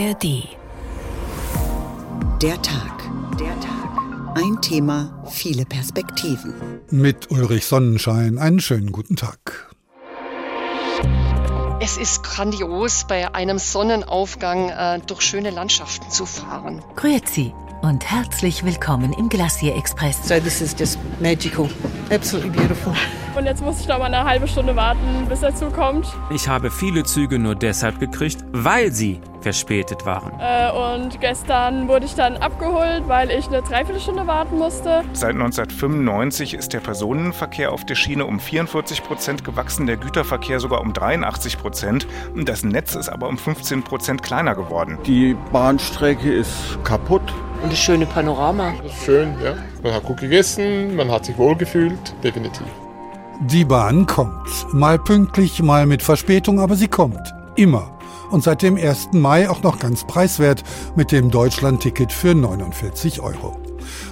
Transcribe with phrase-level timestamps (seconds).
[0.00, 0.48] ARD.
[2.40, 3.02] Der Tag.
[3.38, 4.34] Der Tag.
[4.34, 6.54] Ein Thema, viele Perspektiven.
[6.90, 9.74] Mit Ulrich Sonnenschein einen schönen guten Tag.
[11.82, 16.82] Es ist grandios, bei einem Sonnenaufgang äh, durch schöne Landschaften zu fahren.
[16.96, 20.26] Grüezi und herzlich willkommen im Glacier Express.
[20.26, 21.68] So this is just magical.
[22.10, 22.92] Absolutely beautiful.
[23.36, 26.06] Und jetzt muss ich noch mal eine halbe Stunde warten, bis er zukommt.
[26.30, 30.32] Ich habe viele Züge nur deshalb gekriegt, weil sie verspätet waren.
[30.40, 35.04] Äh, und gestern wurde ich dann abgeholt, weil ich eine Dreiviertelstunde warten musste.
[35.12, 40.80] Seit 1995 ist der Personenverkehr auf der Schiene um 44 Prozent gewachsen, der Güterverkehr sogar
[40.80, 42.08] um 83 Prozent.
[42.34, 44.98] Das Netz ist aber um 15 Prozent kleiner geworden.
[45.06, 47.32] Die Bahnstrecke ist kaputt.
[47.62, 48.72] Und das schöne Panorama.
[49.04, 49.54] Schön, ja.
[49.82, 52.66] Man hat gut gegessen, man hat sich wohlgefühlt, definitiv.
[53.40, 54.48] Die Bahn kommt.
[54.72, 57.34] Mal pünktlich, mal mit Verspätung, aber sie kommt.
[57.56, 57.98] Immer.
[58.30, 59.10] Und seit dem 1.
[59.12, 60.62] Mai auch noch ganz preiswert
[60.94, 63.56] mit dem Deutschland-Ticket für 49 Euro.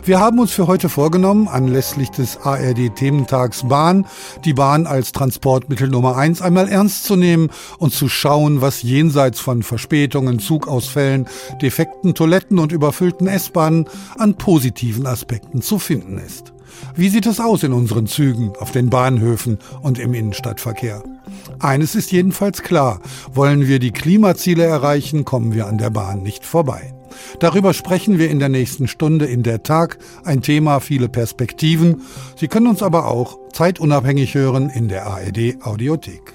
[0.05, 4.07] Wir haben uns für heute vorgenommen, anlässlich des ARD-Thementags Bahn,
[4.45, 9.41] die Bahn als Transportmittel Nummer eins einmal ernst zu nehmen und zu schauen, was jenseits
[9.41, 11.27] von Verspätungen, Zugausfällen,
[11.61, 16.53] defekten Toiletten und überfüllten S-Bahnen an positiven Aspekten zu finden ist.
[16.95, 21.03] Wie sieht es aus in unseren Zügen, auf den Bahnhöfen und im Innenstadtverkehr?
[21.59, 23.01] Eines ist jedenfalls klar,
[23.33, 26.98] wollen wir die Klimaziele erreichen, kommen wir an der Bahn nicht vorbei.
[27.41, 32.03] Darüber sprechen wir in der nächsten Stunde in der Tag, ein Thema, viele Perspektiven.
[32.37, 36.35] Sie können uns aber auch zeitunabhängig hören in der ARD Audiothek.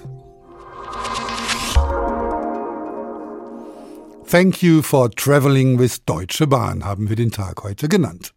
[4.26, 8.33] Thank you for traveling with Deutsche Bahn haben wir den Tag heute genannt.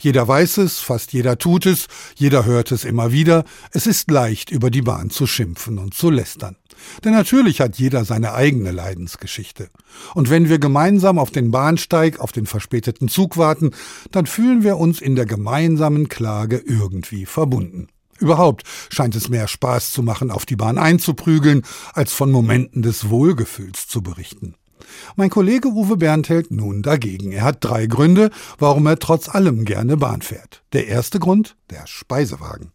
[0.00, 3.44] Jeder weiß es, fast jeder tut es, jeder hört es immer wieder.
[3.70, 6.56] Es ist leicht, über die Bahn zu schimpfen und zu lästern.
[7.04, 9.70] Denn natürlich hat jeder seine eigene Leidensgeschichte.
[10.14, 13.70] Und wenn wir gemeinsam auf den Bahnsteig, auf den verspäteten Zug warten,
[14.10, 17.88] dann fühlen wir uns in der gemeinsamen Klage irgendwie verbunden.
[18.18, 21.62] Überhaupt scheint es mehr Spaß zu machen, auf die Bahn einzuprügeln,
[21.92, 24.54] als von Momenten des Wohlgefühls zu berichten.
[25.16, 27.32] Mein Kollege Uwe Berndt hält nun dagegen.
[27.32, 30.62] Er hat drei Gründe, warum er trotz allem gerne Bahn fährt.
[30.72, 32.73] Der erste Grund, der Speisewagen.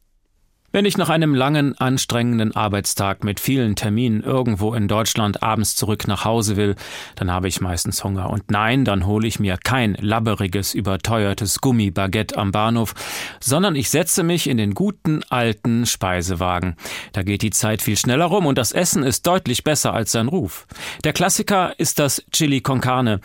[0.72, 6.08] Wenn ich nach einem langen, anstrengenden Arbeitstag mit vielen Terminen irgendwo in Deutschland abends zurück
[6.08, 6.76] nach Hause will,
[7.16, 8.30] dann habe ich meistens Hunger.
[8.30, 12.94] Und nein, dann hole ich mir kein labberiges, überteuertes Gummibaguette am Bahnhof,
[13.40, 16.76] sondern ich setze mich in den guten, alten Speisewagen.
[17.14, 20.28] Da geht die Zeit viel schneller rum und das Essen ist deutlich besser als sein
[20.28, 20.68] Ruf.
[21.04, 23.22] Der Klassiker ist das Chili con Carne.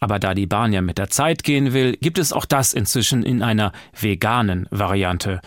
[0.00, 3.22] Aber da die Bahn ja mit der Zeit gehen will, gibt es auch das inzwischen
[3.22, 5.40] in einer veganen Variante.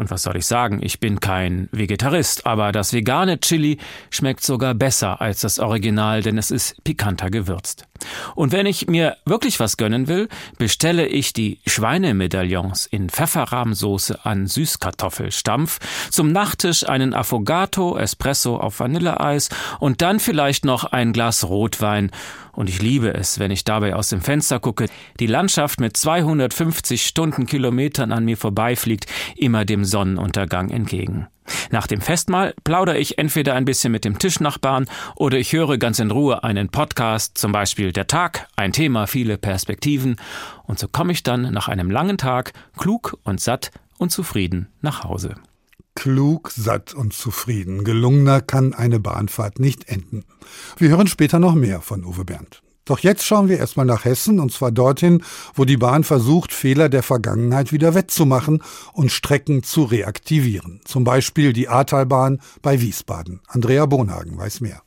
[0.00, 3.76] Und was soll ich sagen, ich bin kein Vegetarist, aber das vegane Chili
[4.08, 7.84] schmeckt sogar besser als das Original, denn es ist pikanter gewürzt.
[8.34, 14.46] Und wenn ich mir wirklich was gönnen will, bestelle ich die Schweinemedaillons in Pfefferrahmsoße an
[14.46, 19.50] Süßkartoffelstampf, zum Nachtisch einen Affogato, Espresso auf Vanilleeis
[19.80, 22.10] und dann vielleicht noch ein Glas Rotwein.
[22.52, 24.86] Und ich liebe es, wenn ich dabei aus dem Fenster gucke,
[25.18, 29.06] die Landschaft mit 250 Stundenkilometern an mir vorbeifliegt,
[29.36, 31.28] immer dem Sonnenuntergang entgegen.
[31.70, 35.98] Nach dem Festmahl plaudere ich entweder ein bisschen mit dem Tischnachbarn oder ich höre ganz
[35.98, 40.16] in Ruhe einen Podcast, zum Beispiel Der Tag, ein Thema, viele Perspektiven.
[40.64, 45.04] Und so komme ich dann nach einem langen Tag klug und satt und zufrieden nach
[45.04, 45.34] Hause.
[45.94, 47.84] Klug, satt und zufrieden.
[47.84, 50.24] Gelungener kann eine Bahnfahrt nicht enden.
[50.78, 52.62] Wir hören später noch mehr von Uwe Berndt.
[52.84, 55.22] Doch jetzt schauen wir erstmal nach Hessen und zwar dorthin,
[55.54, 58.62] wo die Bahn versucht, Fehler der Vergangenheit wieder wettzumachen
[58.92, 60.80] und Strecken zu reaktivieren.
[60.84, 63.40] Zum Beispiel die Ahrtalbahn bei Wiesbaden.
[63.46, 64.82] Andrea Bonhagen weiß mehr.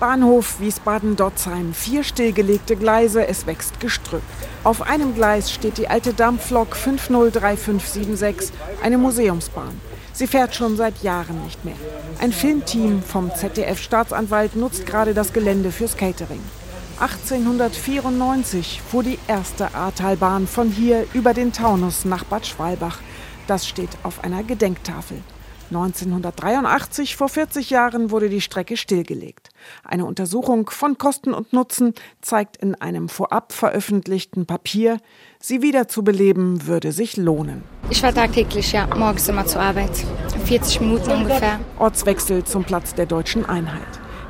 [0.00, 1.72] Bahnhof Wiesbaden-Dotzheim.
[1.72, 4.22] Vier stillgelegte Gleise, es wächst Gestrüpp.
[4.64, 8.52] Auf einem Gleis steht die alte Dampflok 503576,
[8.82, 9.80] eine Museumsbahn.
[10.12, 11.76] Sie fährt schon seit Jahren nicht mehr.
[12.20, 16.42] Ein Filmteam vom ZDF-Staatsanwalt nutzt gerade das Gelände fürs Catering.
[17.00, 23.00] 1894 fuhr die erste Ahrtalbahn von hier über den Taunus nach Bad Schwalbach.
[23.46, 25.18] Das steht auf einer Gedenktafel.
[25.74, 29.50] 1983, vor 40 Jahren, wurde die Strecke stillgelegt.
[29.82, 34.98] Eine Untersuchung von Kosten und Nutzen zeigt in einem vorab veröffentlichten Papier,
[35.40, 37.62] sie wiederzubeleben würde sich lohnen.
[37.90, 40.04] Ich fahre tagtäglich, ja, morgens immer zur Arbeit.
[40.44, 41.60] 40 Minuten ungefähr.
[41.78, 43.82] Ortswechsel zum Platz der deutschen Einheit.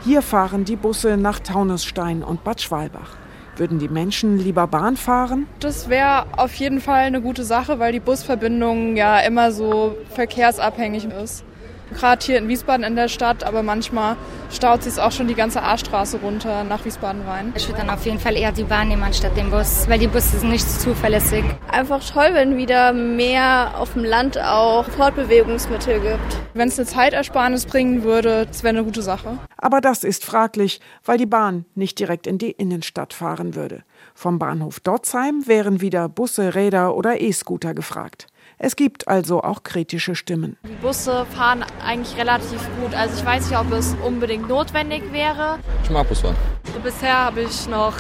[0.05, 3.24] Hier fahren die Busse nach Taunusstein und Bad Schwalbach.
[3.57, 5.47] Würden die Menschen lieber Bahn fahren?
[5.61, 11.07] Das wäre auf jeden Fall eine gute Sache, weil die Busverbindung ja immer so verkehrsabhängig
[11.23, 11.45] ist.
[11.95, 14.17] Gerade hier in Wiesbaden in der Stadt, aber manchmal
[14.53, 17.53] staut sich auch schon die ganze A-Straße runter nach Wiesbaden rein.
[17.57, 20.07] Ich würde dann auf jeden Fall eher die Bahn nehmen anstatt den Bus, weil die
[20.07, 21.45] Busse sind nicht so zuverlässig.
[21.71, 26.41] Einfach toll, wenn wieder mehr auf dem Land auch Fortbewegungsmittel gibt.
[26.53, 29.39] Wenn es eine Zeitersparnis bringen würde, das wäre eine gute Sache.
[29.57, 33.83] Aber das ist fraglich, weil die Bahn nicht direkt in die Innenstadt fahren würde.
[34.15, 38.27] Vom Bahnhof Dotzheim wären wieder Busse, Räder oder E-Scooter gefragt.
[38.59, 40.57] Es gibt also auch kritische Stimmen.
[40.65, 42.95] Die Busse fahren eigentlich relativ gut.
[42.95, 45.59] Also ich weiß nicht, ob es unbedingt notwendig wäre.
[45.83, 46.37] Ich mag Busfahren.
[46.83, 47.95] Bisher habe ich noch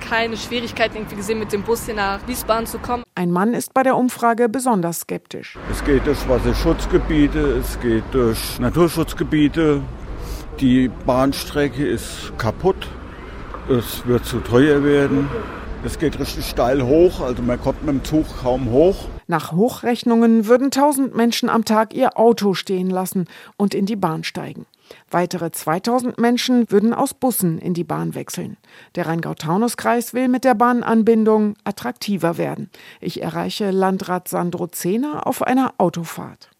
[0.00, 3.02] keine Schwierigkeiten irgendwie gesehen, mit dem Bus hier nach Wiesbaden zu kommen.
[3.14, 5.58] Ein Mann ist bei der Umfrage besonders skeptisch.
[5.70, 9.82] Es geht durch Wasserschutzgebiete, es geht durch Naturschutzgebiete.
[10.60, 12.88] Die Bahnstrecke ist kaputt.
[13.68, 15.28] Es wird zu teuer werden.
[15.86, 19.06] Es geht richtig steil hoch, also man kommt mit dem Zug kaum hoch.
[19.28, 24.24] Nach Hochrechnungen würden 1000 Menschen am Tag ihr Auto stehen lassen und in die Bahn
[24.24, 24.66] steigen.
[25.12, 28.56] Weitere 2000 Menschen würden aus Bussen in die Bahn wechseln.
[28.96, 32.68] Der Rheingau-Taunus-Kreis will mit der Bahnanbindung attraktiver werden.
[33.00, 36.50] Ich erreiche Landrat Sandro Zehner auf einer Autofahrt.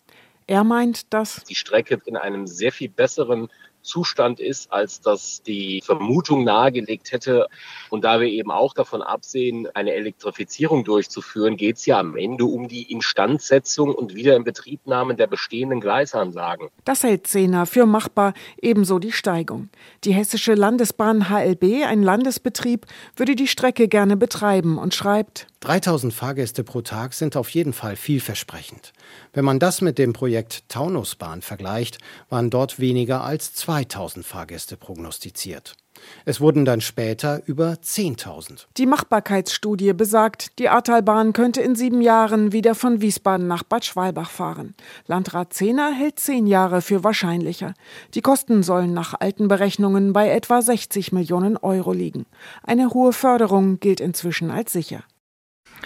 [0.47, 3.49] Er meint, dass die Strecke in einem sehr viel besseren
[3.87, 7.47] Zustand ist, als das die Vermutung nahegelegt hätte.
[7.89, 12.45] Und da wir eben auch davon absehen, eine Elektrifizierung durchzuführen, geht es ja am Ende
[12.45, 16.69] um die Instandsetzung und Wiederinbetriebnahme der bestehenden Gleisanlagen.
[16.85, 19.69] Das hält Zehner für machbar, ebenso die Steigung.
[20.05, 22.87] Die Hessische Landesbahn HLB, ein Landesbetrieb,
[23.17, 27.97] würde die Strecke gerne betreiben und schreibt, 3000 Fahrgäste pro Tag sind auf jeden Fall
[27.97, 28.93] vielversprechend.
[29.33, 31.99] Wenn man das mit dem Projekt Taunusbahn vergleicht,
[32.29, 35.77] waren dort weniger als 2000 Fahrgäste prognostiziert.
[36.25, 38.67] Es wurden dann später über 10.000.
[38.77, 44.31] Die Machbarkeitsstudie besagt, die Ahrtalbahn könnte in sieben Jahren wieder von Wiesbaden nach Bad Schwalbach
[44.31, 44.75] fahren.
[45.07, 47.75] Landrat Zehner hält zehn Jahre für wahrscheinlicher.
[48.15, 52.27] Die Kosten sollen nach alten Berechnungen bei etwa 60 Millionen Euro liegen.
[52.63, 55.05] Eine hohe Förderung gilt inzwischen als sicher.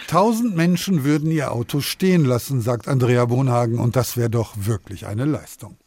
[0.07, 5.07] Tausend Menschen würden ihr Auto stehen lassen, sagt Andrea Bonhagen, und das wäre doch wirklich
[5.07, 5.77] eine Leistung.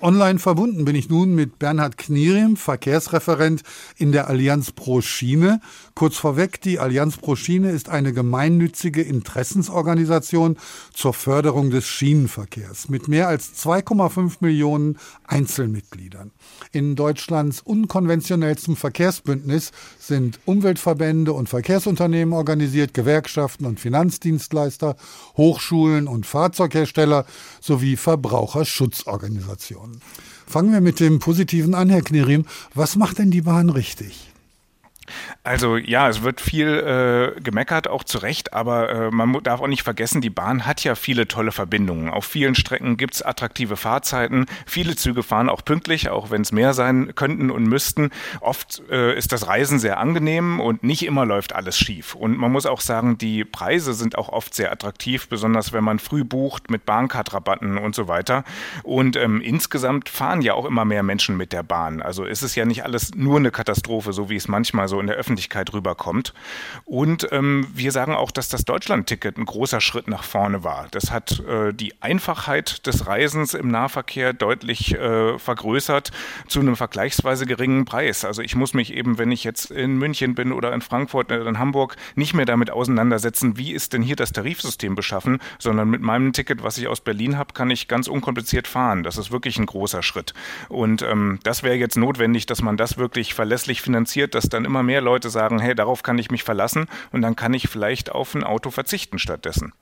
[0.00, 3.62] Online verbunden bin ich nun mit Bernhard Knierim, Verkehrsreferent
[3.96, 5.60] in der Allianz Pro Schiene.
[5.98, 10.56] Kurz vorweg, die Allianz Pro Schiene ist eine gemeinnützige Interessensorganisation
[10.94, 14.96] zur Förderung des Schienenverkehrs mit mehr als 2,5 Millionen
[15.26, 16.30] Einzelmitgliedern.
[16.70, 24.94] In Deutschlands unkonventionellstem Verkehrsbündnis sind Umweltverbände und Verkehrsunternehmen organisiert, Gewerkschaften und Finanzdienstleister,
[25.36, 27.26] Hochschulen und Fahrzeughersteller
[27.60, 30.00] sowie Verbraucherschutzorganisationen.
[30.46, 32.46] Fangen wir mit dem Positiven an, Herr Knirim.
[32.72, 34.27] Was macht denn die Bahn richtig?
[35.44, 39.66] Also ja, es wird viel äh, gemeckert, auch zu Recht, aber äh, man darf auch
[39.66, 42.10] nicht vergessen, die Bahn hat ja viele tolle Verbindungen.
[42.10, 44.46] Auf vielen Strecken gibt es attraktive Fahrzeiten.
[44.66, 48.10] Viele Züge fahren auch pünktlich, auch wenn es mehr sein könnten und müssten.
[48.40, 52.14] Oft äh, ist das Reisen sehr angenehm und nicht immer läuft alles schief.
[52.14, 55.98] Und man muss auch sagen, die Preise sind auch oft sehr attraktiv, besonders wenn man
[55.98, 58.44] früh bucht mit Bahncard-Rabatten und so weiter.
[58.82, 62.02] Und ähm, insgesamt fahren ja auch immer mehr Menschen mit der Bahn.
[62.02, 65.06] Also ist es ja nicht alles nur eine Katastrophe, so wie es manchmal so in
[65.06, 66.34] der Öffentlichkeit rüberkommt.
[66.84, 70.88] Und ähm, wir sagen auch, dass das Deutschland-Ticket ein großer Schritt nach vorne war.
[70.90, 76.10] Das hat äh, die Einfachheit des Reisens im Nahverkehr deutlich äh, vergrößert
[76.46, 78.24] zu einem vergleichsweise geringen Preis.
[78.24, 81.46] Also ich muss mich eben, wenn ich jetzt in München bin oder in Frankfurt oder
[81.46, 86.00] in Hamburg, nicht mehr damit auseinandersetzen, wie ist denn hier das Tarifsystem beschaffen, sondern mit
[86.00, 89.02] meinem Ticket, was ich aus Berlin habe, kann ich ganz unkompliziert fahren.
[89.02, 90.34] Das ist wirklich ein großer Schritt.
[90.68, 94.82] Und ähm, das wäre jetzt notwendig, dass man das wirklich verlässlich finanziert, dass dann immer
[94.88, 98.34] mehr Leute sagen, hey, darauf kann ich mich verlassen und dann kann ich vielleicht auf
[98.34, 99.72] ein Auto verzichten stattdessen.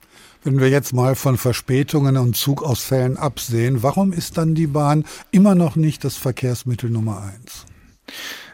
[0.42, 5.54] Wenn wir jetzt mal von Verspätungen und Zugausfällen absehen, warum ist dann die Bahn immer
[5.54, 7.66] noch nicht das Verkehrsmittel Nummer eins?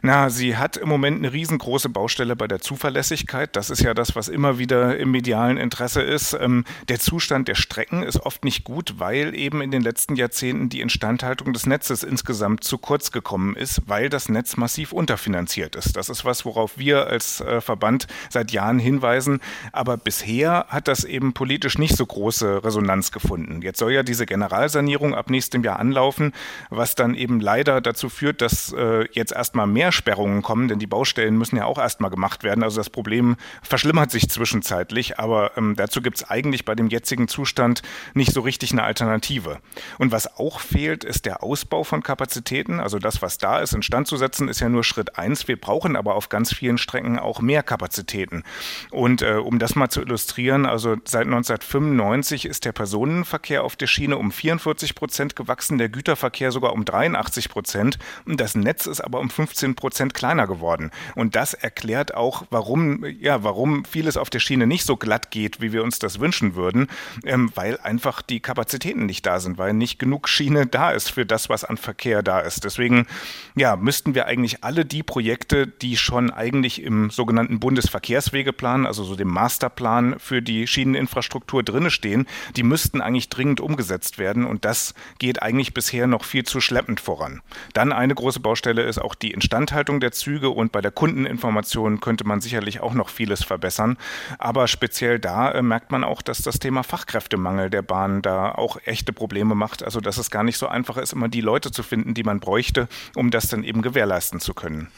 [0.05, 3.55] Na, sie hat im Moment eine riesengroße Baustelle bei der Zuverlässigkeit.
[3.55, 6.33] Das ist ja das, was immer wieder im medialen Interesse ist.
[6.33, 10.69] Ähm, der Zustand der Strecken ist oft nicht gut, weil eben in den letzten Jahrzehnten
[10.69, 15.97] die Instandhaltung des Netzes insgesamt zu kurz gekommen ist, weil das Netz massiv unterfinanziert ist.
[15.97, 19.39] Das ist was, worauf wir als äh, Verband seit Jahren hinweisen.
[19.71, 23.63] Aber bisher hat das eben politisch nicht so große Resonanz gefunden.
[23.63, 26.33] Jetzt soll ja diese Generalsanierung ab nächstem Jahr anlaufen,
[26.71, 30.87] was dann eben leider dazu führt, dass äh, jetzt erstmal mehr Verkehrssperrungen kommen, denn die
[30.87, 32.63] Baustellen müssen ja auch erstmal gemacht werden.
[32.63, 37.29] Also das Problem verschlimmert sich zwischenzeitlich, aber ähm, dazu gibt es eigentlich bei dem jetzigen
[37.29, 37.83] Zustand
[38.15, 39.59] nicht so richtig eine Alternative.
[39.99, 42.81] Und was auch fehlt, ist der Ausbau von Kapazitäten.
[42.81, 45.47] Also das, was da ist, instand zu setzen, ist ja nur Schritt eins.
[45.49, 48.43] Wir brauchen aber auf ganz vielen Strecken auch mehr Kapazitäten.
[48.91, 53.87] Und äh, um das mal zu illustrieren, also seit 1995 ist der Personenverkehr auf der
[53.87, 57.99] Schiene um 44 Prozent gewachsen, der Güterverkehr sogar um 83 Prozent.
[58.27, 60.93] Das Netz ist aber um 15 Prozent kleiner geworden.
[61.17, 65.61] Und das erklärt auch, warum, ja, warum vieles auf der Schiene nicht so glatt geht,
[65.61, 66.87] wie wir uns das wünschen würden,
[67.25, 71.27] ähm, weil einfach die Kapazitäten nicht da sind, weil nicht genug Schiene da ist für
[71.27, 72.63] das, was an Verkehr da ist.
[72.63, 73.09] Deswegen,
[73.57, 79.17] ja, müssten wir eigentlich alle die Projekte, die schon eigentlich im sogenannten Bundesverkehrswegeplan, also so
[79.17, 84.45] dem Masterplan für die Schieneninfrastruktur drinne stehen, die müssten eigentlich dringend umgesetzt werden.
[84.45, 87.43] Und das geht eigentlich bisher noch viel zu schleppend voran.
[87.73, 92.25] Dann eine große Baustelle ist auch die Instandhaltung der Züge und bei der Kundeninformation könnte
[92.25, 93.97] man sicherlich auch noch vieles verbessern.
[94.39, 98.79] Aber speziell da äh, merkt man auch, dass das Thema Fachkräftemangel der Bahn da auch
[98.85, 99.83] echte Probleme macht.
[99.83, 102.41] Also dass es gar nicht so einfach ist, immer die Leute zu finden, die man
[102.41, 104.89] bräuchte, um das dann eben gewährleisten zu können.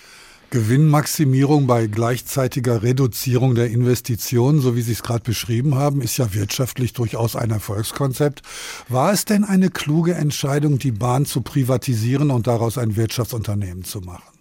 [0.51, 6.33] Gewinnmaximierung bei gleichzeitiger Reduzierung der Investitionen, so wie Sie es gerade beschrieben haben, ist ja
[6.33, 8.43] wirtschaftlich durchaus ein Erfolgskonzept.
[8.89, 14.01] War es denn eine kluge Entscheidung, die Bahn zu privatisieren und daraus ein Wirtschaftsunternehmen zu
[14.01, 14.34] machen?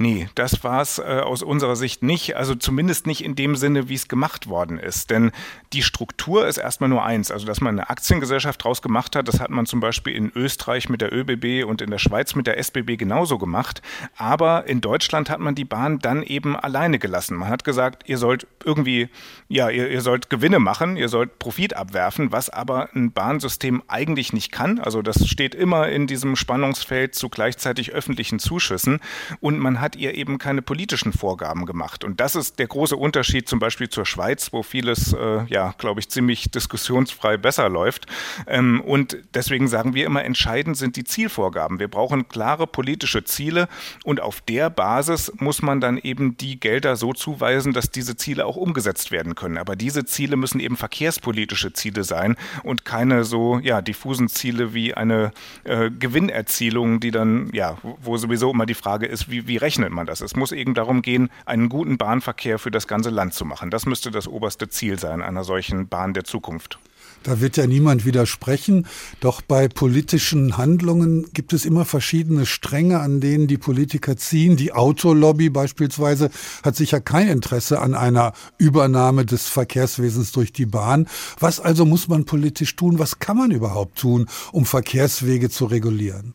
[0.00, 2.34] Nee, das war es äh, aus unserer Sicht nicht.
[2.34, 5.10] Also zumindest nicht in dem Sinne, wie es gemacht worden ist.
[5.10, 5.30] Denn
[5.74, 7.30] die Struktur ist erstmal nur eins.
[7.30, 10.88] Also, dass man eine Aktiengesellschaft draus gemacht hat, das hat man zum Beispiel in Österreich
[10.88, 13.82] mit der ÖBB und in der Schweiz mit der SBB genauso gemacht.
[14.16, 17.36] Aber in Deutschland hat man die Bahn dann eben alleine gelassen.
[17.36, 19.10] Man hat gesagt, ihr sollt irgendwie,
[19.48, 24.32] ja, ihr, ihr sollt Gewinne machen, ihr sollt Profit abwerfen, was aber ein Bahnsystem eigentlich
[24.32, 24.78] nicht kann.
[24.78, 29.00] Also, das steht immer in diesem Spannungsfeld zu gleichzeitig öffentlichen Zuschüssen.
[29.40, 32.04] Und man hat hat ihr eben keine politischen Vorgaben gemacht.
[32.04, 35.98] Und das ist der große Unterschied zum Beispiel zur Schweiz, wo vieles, äh, ja, glaube
[35.98, 38.06] ich, ziemlich diskussionsfrei besser läuft.
[38.46, 41.80] Ähm, und deswegen sagen wir immer, entscheidend sind die Zielvorgaben.
[41.80, 43.66] Wir brauchen klare politische Ziele
[44.04, 48.46] und auf der Basis muss man dann eben die Gelder so zuweisen, dass diese Ziele
[48.46, 49.58] auch umgesetzt werden können.
[49.58, 54.94] Aber diese Ziele müssen eben verkehrspolitische Ziele sein und keine so ja, diffusen Ziele wie
[54.94, 55.32] eine
[55.64, 59.94] äh, Gewinnerzielung, die dann, ja, wo sowieso immer die Frage ist, wie, wie rechnen rechnet
[59.94, 60.20] man das?
[60.20, 63.70] Es muss eben darum gehen, einen guten Bahnverkehr für das ganze Land zu machen.
[63.70, 66.78] Das müsste das oberste Ziel sein einer solchen Bahn der Zukunft.
[67.22, 68.86] Da wird ja niemand widersprechen.
[69.20, 74.56] Doch bei politischen Handlungen gibt es immer verschiedene Stränge, an denen die Politiker ziehen.
[74.56, 76.30] Die Autolobby beispielsweise
[76.62, 81.08] hat sicher kein Interesse an einer Übernahme des Verkehrswesens durch die Bahn.
[81.38, 82.98] Was also muss man politisch tun?
[82.98, 86.34] Was kann man überhaupt tun, um Verkehrswege zu regulieren?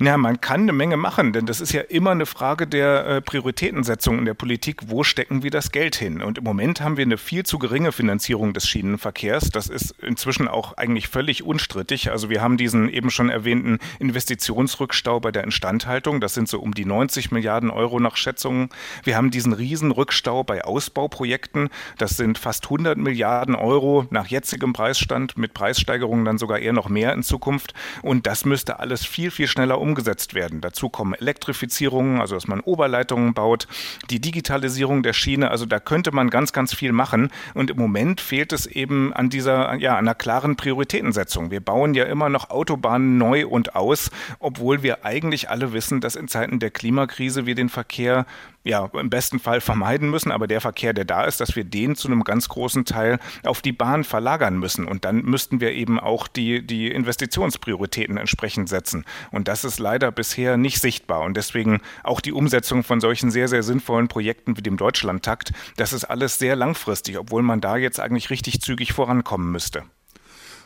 [0.00, 3.20] Ja, man kann eine Menge machen, denn das ist ja immer eine Frage der äh,
[3.20, 4.80] Prioritätensetzung in der Politik.
[4.86, 6.22] Wo stecken wir das Geld hin?
[6.22, 9.50] Und im Moment haben wir eine viel zu geringe Finanzierung des Schienenverkehrs.
[9.50, 12.10] Das ist inzwischen auch eigentlich völlig unstrittig.
[12.10, 16.20] Also wir haben diesen eben schon erwähnten Investitionsrückstau bei der Instandhaltung.
[16.20, 18.68] Das sind so um die 90 Milliarden Euro nach Schätzungen.
[19.04, 21.68] Wir haben diesen Riesenrückstau bei Ausbauprojekten.
[21.98, 26.88] Das sind fast 100 Milliarden Euro nach jetzigem Preisstand, mit Preissteigerungen dann sogar eher noch
[26.88, 27.74] mehr in Zukunft.
[28.02, 30.60] Und das müsste alles viel, viel schneller umgesetzt werden.
[30.60, 33.68] Dazu kommen Elektrifizierungen, also dass man Oberleitungen baut,
[34.10, 37.30] die Digitalisierung der Schiene, also da könnte man ganz, ganz viel machen.
[37.54, 41.50] Und im Moment fehlt es eben an dieser, ja, einer klaren Prioritätensetzung.
[41.50, 46.16] Wir bauen ja immer noch Autobahnen neu und aus, obwohl wir eigentlich alle wissen, dass
[46.16, 48.26] in Zeiten der Klimakrise wir den Verkehr
[48.64, 51.96] ja, im besten Fall vermeiden müssen, aber der Verkehr, der da ist, dass wir den
[51.96, 54.86] zu einem ganz großen Teil auf die Bahn verlagern müssen.
[54.86, 59.04] Und dann müssten wir eben auch die, die Investitionsprioritäten entsprechend setzen.
[59.30, 61.22] Und das ist leider bisher nicht sichtbar.
[61.22, 65.92] Und deswegen auch die Umsetzung von solchen sehr, sehr sinnvollen Projekten wie dem Deutschlandtakt, das
[65.92, 69.84] ist alles sehr langfristig, obwohl man da jetzt eigentlich richtig zügig vorankommen müsste.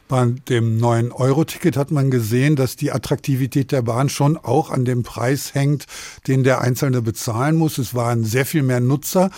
[0.08, 4.84] Bei dem neuen Euro-Ticket hat man gesehen, dass die Attraktivität der Bahn schon auch an
[4.84, 5.86] dem Preis hängt,
[6.28, 7.78] den der Einzelne bezahlen muss.
[7.78, 9.30] Es waren sehr viel mehr Nutzer.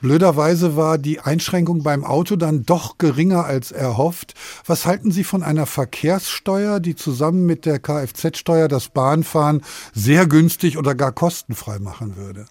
[0.00, 4.34] Blöderweise war die Einschränkung beim Auto dann doch geringer als erhofft.
[4.64, 10.78] Was halten Sie von einer Verkehrssteuer, die zusammen mit der Kfz-Steuer das Bahnfahren sehr günstig
[10.78, 12.46] oder gar kostenfrei machen würde?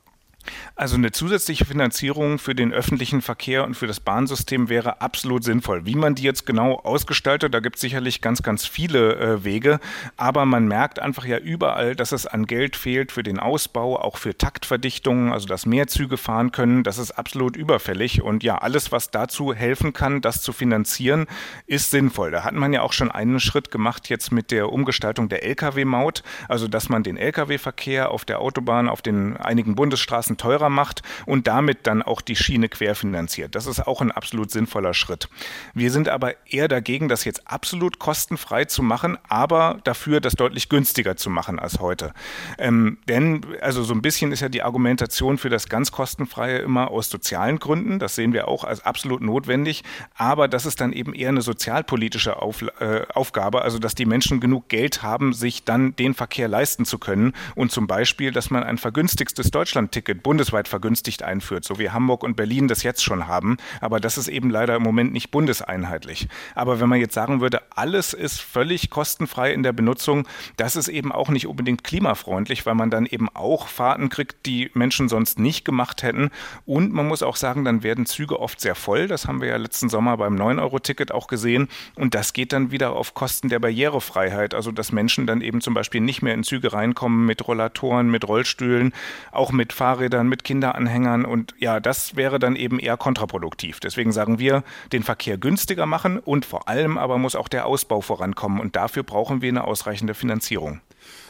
[0.75, 5.85] Also eine zusätzliche Finanzierung für den öffentlichen Verkehr und für das Bahnsystem wäre absolut sinnvoll.
[5.85, 9.79] Wie man die jetzt genau ausgestaltet, da gibt es sicherlich ganz, ganz viele äh, Wege.
[10.17, 14.17] Aber man merkt einfach ja überall, dass es an Geld fehlt für den Ausbau, auch
[14.17, 16.83] für Taktverdichtungen, also dass mehr Züge fahren können.
[16.83, 18.21] Das ist absolut überfällig.
[18.21, 21.27] Und ja, alles, was dazu helfen kann, das zu finanzieren,
[21.67, 22.31] ist sinnvoll.
[22.31, 26.23] Da hat man ja auch schon einen Schritt gemacht jetzt mit der Umgestaltung der Lkw-Maut,
[26.47, 31.01] also dass man den Lkw-Verkehr auf der Autobahn, auf den einigen Bundesstraßen Straßen teurer macht
[31.25, 33.55] und damit dann auch die Schiene querfinanziert.
[33.55, 35.29] Das ist auch ein absolut sinnvoller Schritt.
[35.73, 40.69] Wir sind aber eher dagegen, das jetzt absolut kostenfrei zu machen, aber dafür das deutlich
[40.69, 42.13] günstiger zu machen als heute.
[42.57, 46.91] Ähm, denn also so ein bisschen ist ja die Argumentation für das ganz kostenfreie immer
[46.91, 47.99] aus sozialen Gründen.
[47.99, 49.83] Das sehen wir auch als absolut notwendig.
[50.15, 54.39] Aber das ist dann eben eher eine sozialpolitische Auf, äh, Aufgabe, also dass die Menschen
[54.39, 57.33] genug Geld haben, sich dann den Verkehr leisten zu können.
[57.55, 62.35] Und zum Beispiel, dass man ein vergünstigstes Deutschlandticket bundesweit vergünstigt einführt, so wie Hamburg und
[62.35, 63.57] Berlin das jetzt schon haben.
[63.79, 66.27] Aber das ist eben leider im Moment nicht bundeseinheitlich.
[66.55, 70.27] Aber wenn man jetzt sagen würde, alles ist völlig kostenfrei in der Benutzung,
[70.57, 74.71] das ist eben auch nicht unbedingt klimafreundlich, weil man dann eben auch Fahrten kriegt, die
[74.73, 76.31] Menschen sonst nicht gemacht hätten.
[76.65, 79.07] Und man muss auch sagen, dann werden Züge oft sehr voll.
[79.07, 81.67] Das haben wir ja letzten Sommer beim 9-Euro-Ticket auch gesehen.
[81.93, 84.55] Und das geht dann wieder auf Kosten der Barrierefreiheit.
[84.55, 88.27] Also dass Menschen dann eben zum Beispiel nicht mehr in Züge reinkommen mit Rollatoren, mit
[88.27, 88.91] Rollstühlen,
[89.31, 93.79] auch mit Fahrrädern Fahrrädern, mit Kinderanhängern und ja, das wäre dann eben eher kontraproduktiv.
[93.79, 98.01] Deswegen sagen wir, den Verkehr günstiger machen und vor allem aber muss auch der Ausbau
[98.01, 100.79] vorankommen und dafür brauchen wir eine ausreichende Finanzierung.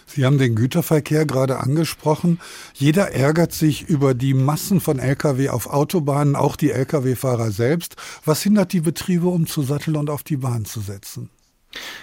[0.06, 2.40] Sie haben den Güterverkehr gerade angesprochen.
[2.76, 7.96] Jeder ärgert sich über die Massen von Lkw auf Autobahnen, auch die Lkw-Fahrer selbst.
[8.24, 11.32] Was hindert die Betriebe, umzusatteln und auf die Bahn zu setzen?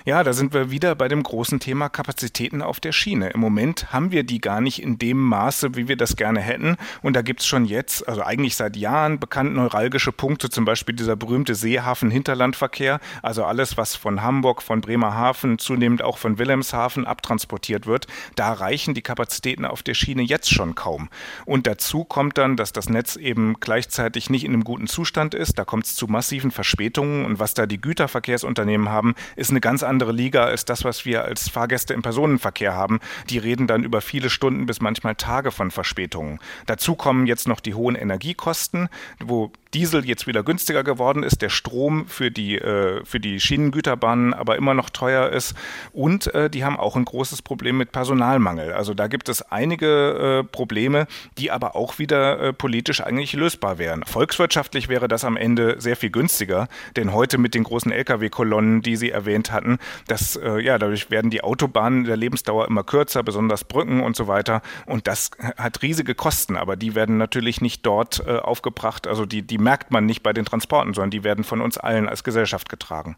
[0.05, 3.31] Ja, da sind wir wieder bei dem großen Thema Kapazitäten auf der Schiene.
[3.31, 6.76] Im Moment haben wir die gar nicht in dem Maße, wie wir das gerne hätten.
[7.02, 10.95] Und da gibt es schon jetzt, also eigentlich seit Jahren, bekannt neuralgische Punkte, zum Beispiel
[10.95, 17.87] dieser berühmte Seehafen-Hinterlandverkehr, also alles, was von Hamburg, von Bremerhaven, zunehmend auch von Wilhelmshaven abtransportiert
[17.87, 18.07] wird.
[18.37, 21.09] Da reichen die Kapazitäten auf der Schiene jetzt schon kaum.
[21.47, 25.59] Und dazu kommt dann, dass das Netz eben gleichzeitig nicht in einem guten Zustand ist.
[25.59, 27.25] Da kommt es zu massiven Verspätungen.
[27.25, 31.25] Und was da die Güterverkehrsunternehmen haben, ist eine ganz andere Liga als das, was wir
[31.25, 33.00] als Fahrgäste im Personenverkehr haben.
[33.31, 36.38] Die reden dann über viele Stunden bis manchmal Tage von Verspätungen.
[36.66, 41.49] Dazu kommen jetzt noch die hohen Energiekosten, wo Diesel jetzt wieder günstiger geworden ist, der
[41.49, 45.54] Strom für die, äh, für die Schienengüterbahnen aber immer noch teuer ist
[45.92, 48.73] und äh, die haben auch ein großes Problem mit Personalmangel.
[48.73, 51.07] Also da gibt es einige äh, Probleme,
[51.38, 54.04] die aber auch wieder äh, politisch eigentlich lösbar wären.
[54.04, 58.97] Volkswirtschaftlich wäre das am Ende sehr viel günstiger, denn heute mit den großen Lkw-Kolonnen, die
[58.97, 59.78] Sie erwähnt hatten,
[60.09, 64.26] das, äh, ja, dadurch werden die Autobahnen der Lebensdauer immer kürzer, besonders Brücken und so
[64.28, 69.26] weiter und das hat riesige Kosten, aber die werden natürlich nicht dort äh, aufgebracht, also
[69.26, 72.25] die, die merkt man nicht bei den Transporten, sondern die werden von uns allen als
[72.25, 73.17] Gesellschaft getragen.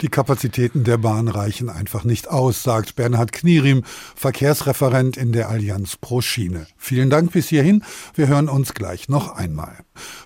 [0.00, 3.82] Die Kapazitäten der Bahn reichen einfach nicht aus, sagt Bernhard Knierim,
[4.14, 6.68] Verkehrsreferent in der Allianz Pro Schiene.
[6.76, 7.82] Vielen Dank bis hierhin.
[8.14, 9.76] Wir hören uns gleich noch einmal.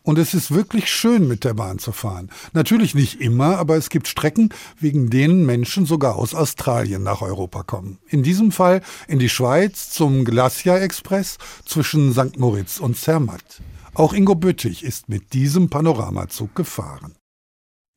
[0.02, 2.30] Und es ist wirklich schön, mit der Bahn zu fahren.
[2.52, 7.62] Natürlich nicht immer, aber es gibt Strecken, wegen denen Menschen sogar aus Australien nach Europa
[7.62, 7.98] kommen.
[8.08, 12.38] In diesem Fall in die Schweiz zum Glacier Express zwischen St.
[12.38, 13.62] Moritz und Zermatt.
[13.94, 17.14] Auch Ingo Büttich ist mit diesem Panoramazug gefahren.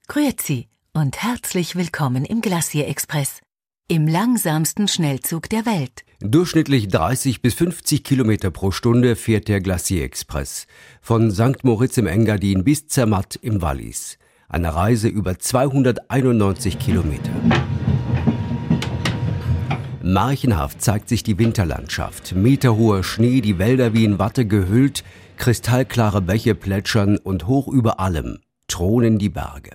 [0.08, 3.42] Grüezi und herzlich willkommen im Glacier Express,
[3.90, 6.06] im langsamsten Schnellzug der Welt.
[6.22, 10.68] Durchschnittlich 30 bis 50 Kilometer pro Stunde fährt der Glacier Express
[11.02, 11.66] von St.
[11.66, 14.18] Moritz im Engadin bis Zermatt im Wallis.
[14.48, 17.32] Eine Reise über 291 Kilometer.
[20.02, 22.36] Marchenhaft zeigt sich die Winterlandschaft.
[22.36, 25.04] Meterhoher Schnee, die Wälder wie in Watte gehüllt,
[25.36, 29.72] kristallklare Bäche plätschern und hoch über allem thronen die Berge.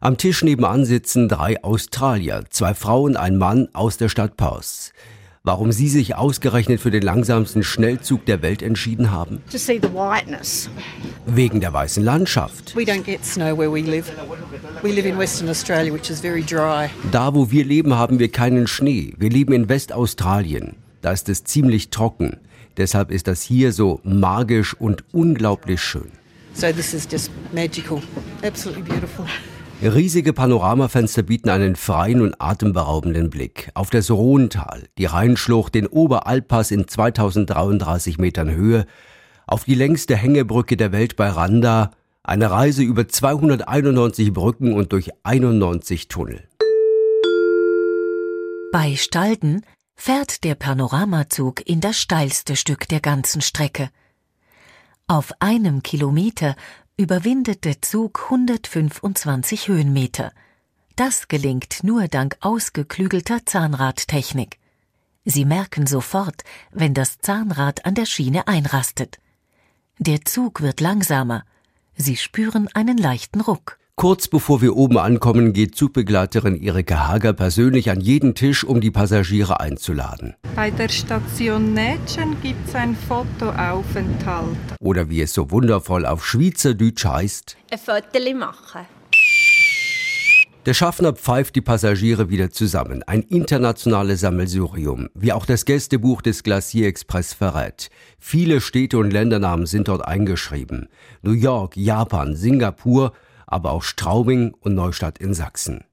[0.00, 4.92] Am Tisch nebenan sitzen drei Australier, zwei Frauen, ein Mann aus der Stadt Perth.
[5.42, 9.42] Warum Sie sich ausgerechnet für den langsamsten Schnellzug der Welt entschieden haben?
[9.50, 10.70] To see the whiteness.
[11.26, 12.76] Wegen der weißen Landschaft.
[12.76, 14.12] We don't get snow where we live.
[14.82, 16.90] We live in Western Australia, which is very dry.
[17.10, 19.14] Da, wo wir leben, haben wir keinen Schnee.
[19.18, 20.76] Wir leben in Westaustralien.
[21.00, 22.36] Da ist es ziemlich trocken.
[22.76, 26.12] Deshalb ist das hier so magisch und unglaublich schön.
[26.54, 28.00] So this is just magical.
[28.44, 29.24] Absolutely beautiful.
[29.80, 36.72] Riesige Panoramafenster bieten einen freien und atemberaubenden Blick auf das Rhontal, die Rheinschlucht, den Oberalpass
[36.72, 38.86] in 2033 Metern Höhe,
[39.46, 41.92] auf die längste Hängebrücke der Welt bei Randa,
[42.24, 46.48] eine Reise über 291 Brücken und durch 91 Tunnel.
[48.72, 49.64] Bei Stalden
[49.94, 53.90] fährt der Panoramazug in das steilste Stück der ganzen Strecke.
[55.06, 56.56] Auf einem Kilometer
[56.98, 60.32] überwindet der Zug 125 Höhenmeter.
[60.96, 64.58] Das gelingt nur dank ausgeklügelter Zahnradtechnik.
[65.24, 69.20] Sie merken sofort, wenn das Zahnrad an der Schiene einrastet.
[69.98, 71.44] Der Zug wird langsamer.
[71.96, 73.77] Sie spüren einen leichten Ruck.
[73.98, 78.92] Kurz bevor wir oben ankommen, geht Zugbegleiterin Erika Hager persönlich an jeden Tisch, um die
[78.92, 80.36] Passagiere einzuladen.
[80.54, 84.56] Bei der Station Nätschen gibt's ein Fotoaufenthalt.
[84.78, 87.56] Oder wie es so wundervoll auf Schweizerdeutsch heißt.
[87.72, 88.86] Ein Foto machen.
[90.64, 93.02] Der Schaffner pfeift die Passagiere wieder zusammen.
[93.02, 97.90] Ein internationales Sammelsurium, wie auch das Gästebuch des Glacier Express verrät.
[98.20, 100.88] Viele Städte und Ländernamen sind dort eingeschrieben.
[101.22, 103.12] New York, Japan, Singapur,
[103.48, 105.84] aber auch Straubing und Neustadt in Sachsen.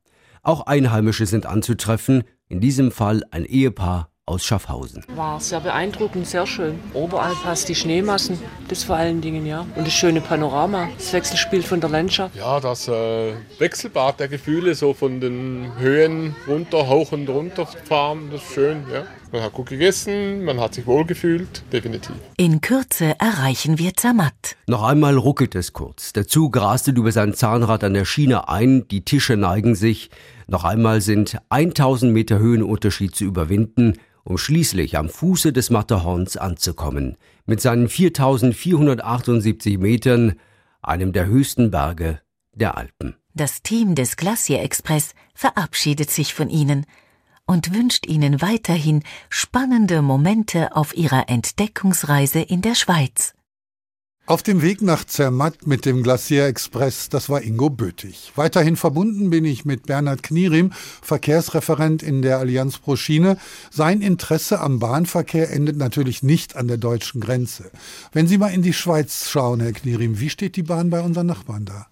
[0.44, 5.04] Auch Einheimische sind anzutreffen, in diesem Fall ein Ehepaar aus Schaffhausen.
[5.16, 6.80] War sehr beeindruckend, sehr schön.
[6.94, 9.68] Oberhalb hast die Schneemassen, das vor allen Dingen, ja.
[9.76, 12.36] Und das schöne Panorama, das Wechselspiel von der Landschaft.
[12.36, 18.30] Ja, das äh, Wechselbad der Gefühle, so von den Höhen runter, hoch und runter fahren,
[18.32, 19.04] das ist schön, ja.
[19.32, 22.16] Man hat gut gegessen, man hat sich wohlgefühlt, definitiv.
[22.38, 24.56] In Kürze erreichen wir Zermatt.
[24.66, 26.14] Noch einmal ruckelt es kurz.
[26.14, 30.10] Der Zug rastet über sein Zahnrad an der Schiene ein, die Tische neigen sich.
[30.48, 37.16] Noch einmal sind 1000 Meter Höhenunterschied zu überwinden um schließlich am Fuße des Matterhorns anzukommen,
[37.46, 40.34] mit seinen 4478 Metern,
[40.82, 42.20] einem der höchsten Berge
[42.54, 43.16] der Alpen.
[43.34, 46.86] Das Team des Glacier Express verabschiedet sich von Ihnen
[47.46, 53.35] und wünscht Ihnen weiterhin spannende Momente auf Ihrer Entdeckungsreise in der Schweiz.
[54.28, 58.32] Auf dem Weg nach Zermatt mit dem Glacier Express, das war Ingo Bötig.
[58.36, 60.72] Weiterhin verbunden bin ich mit Bernhard Knierim,
[61.04, 63.38] Verkehrsreferent in der Allianz Pro Schiene.
[63.70, 67.70] Sein Interesse am Bahnverkehr endet natürlich nicht an der deutschen Grenze.
[68.14, 71.28] Wenn Sie mal in die Schweiz schauen, Herr Knierim, wie steht die Bahn bei unseren
[71.28, 71.86] Nachbarn da?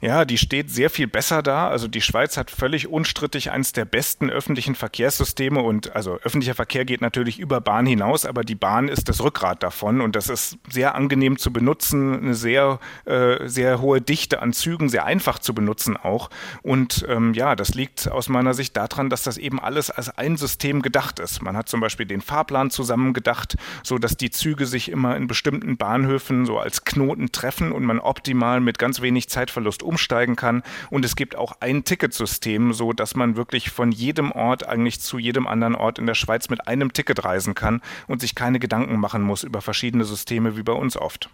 [0.00, 1.68] Ja, die steht sehr viel besser da.
[1.68, 6.84] Also die Schweiz hat völlig unstrittig eines der besten öffentlichen Verkehrssysteme und also öffentlicher Verkehr
[6.84, 10.58] geht natürlich über Bahn hinaus, aber die Bahn ist das Rückgrat davon und das ist
[10.70, 15.54] sehr angenehm zu benutzen, eine sehr, äh, sehr hohe Dichte an Zügen, sehr einfach zu
[15.54, 16.30] benutzen auch.
[16.62, 20.36] Und ähm, ja, das liegt aus meiner Sicht daran, dass das eben alles als ein
[20.36, 21.42] System gedacht ist.
[21.42, 25.26] Man hat zum Beispiel den Fahrplan zusammen gedacht, so dass die Züge sich immer in
[25.26, 30.36] bestimmten Bahnhöfen so als Knoten treffen und man optimal mit ganz wenig Zeitverlust Verlust umsteigen
[30.36, 30.62] kann.
[30.90, 35.18] Und es gibt auch ein Ticketsystem, so dass man wirklich von jedem Ort eigentlich zu
[35.18, 38.98] jedem anderen Ort in der Schweiz mit einem Ticket reisen kann und sich keine Gedanken
[39.00, 41.30] machen muss über verschiedene Systeme wie bei uns oft.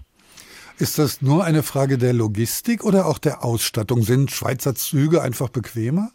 [0.78, 4.02] Ist das nur eine Frage der Logistik oder auch der Ausstattung?
[4.02, 6.12] Sind Schweizer Züge einfach bequemer?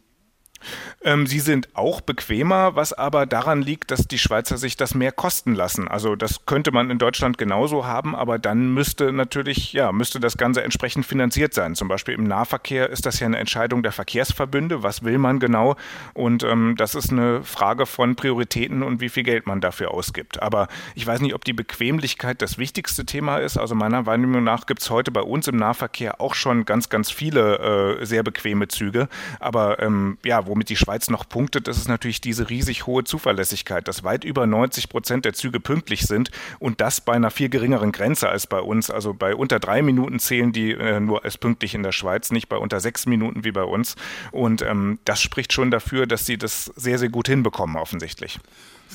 [1.03, 5.11] Ähm, sie sind auch bequemer, was aber daran liegt, dass die Schweizer sich das mehr
[5.11, 5.87] kosten lassen.
[5.87, 10.37] Also das könnte man in Deutschland genauso haben, aber dann müsste natürlich, ja, müsste das
[10.37, 11.75] Ganze entsprechend finanziert sein.
[11.75, 14.83] Zum Beispiel im Nahverkehr ist das ja eine Entscheidung der Verkehrsverbünde.
[14.83, 15.75] Was will man genau?
[16.13, 20.41] Und ähm, das ist eine Frage von Prioritäten und wie viel Geld man dafür ausgibt.
[20.41, 23.57] Aber ich weiß nicht, ob die Bequemlichkeit das wichtigste Thema ist.
[23.57, 27.11] Also meiner Wahrnehmung nach gibt es heute bei uns im Nahverkehr auch schon ganz, ganz
[27.11, 29.07] viele äh, sehr bequeme Züge.
[29.39, 33.03] Aber ähm, ja, wo womit die Schweiz noch punktet, das ist natürlich diese riesig hohe
[33.03, 37.49] Zuverlässigkeit, dass weit über 90 Prozent der Züge pünktlich sind und das bei einer viel
[37.49, 38.91] geringeren Grenze als bei uns.
[38.91, 42.49] Also bei unter drei Minuten zählen die äh, nur als pünktlich in der Schweiz, nicht
[42.49, 43.95] bei unter sechs Minuten wie bei uns.
[44.31, 48.39] Und ähm, das spricht schon dafür, dass sie das sehr, sehr gut hinbekommen, offensichtlich.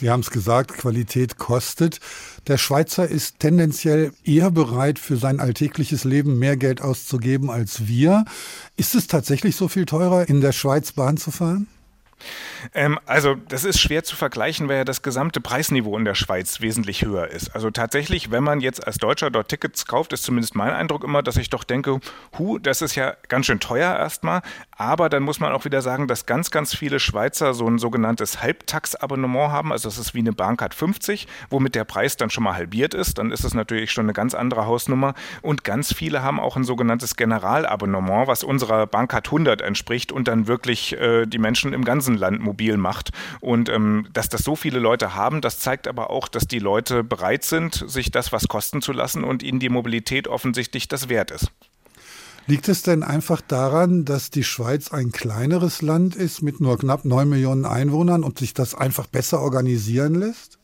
[0.01, 2.01] Sie haben es gesagt, Qualität kostet.
[2.47, 8.25] Der Schweizer ist tendenziell eher bereit, für sein alltägliches Leben mehr Geld auszugeben als wir.
[8.77, 11.67] Ist es tatsächlich so viel teurer, in der Schweiz Bahn zu fahren?
[12.75, 16.61] Ähm, also das ist schwer zu vergleichen, weil ja das gesamte Preisniveau in der Schweiz
[16.61, 17.55] wesentlich höher ist.
[17.55, 21.23] Also tatsächlich, wenn man jetzt als Deutscher dort Tickets kauft, ist zumindest mein Eindruck immer,
[21.23, 22.01] dass ich doch denke,
[22.39, 24.43] hu, das ist ja ganz schön teuer erstmal.
[24.73, 28.43] Aber dann muss man auch wieder sagen, dass ganz, ganz viele Schweizer so ein sogenanntes
[28.43, 29.73] Halbtax-Abonnement haben.
[29.73, 33.19] Also das ist wie eine Bahncard 50, womit der Preis dann schon mal halbiert ist.
[33.19, 35.15] Dann ist es natürlich schon eine ganz andere Hausnummer.
[35.43, 40.47] Und ganz viele haben auch ein sogenanntes Generalabonnement, was unserer Bahncard 100 entspricht und dann
[40.47, 43.11] wirklich äh, die Menschen im ganzen Land mobil macht.
[43.41, 47.05] Und ähm, dass das so viele Leute haben, das zeigt aber auch, dass die Leute
[47.05, 51.31] bereit sind, sich das was kosten zu lassen und ihnen die Mobilität offensichtlich das wert
[51.31, 51.51] ist.
[52.47, 57.05] Liegt es denn einfach daran, dass die Schweiz ein kleineres Land ist mit nur knapp
[57.05, 60.59] neun Millionen Einwohnern und sich das einfach besser organisieren lässt?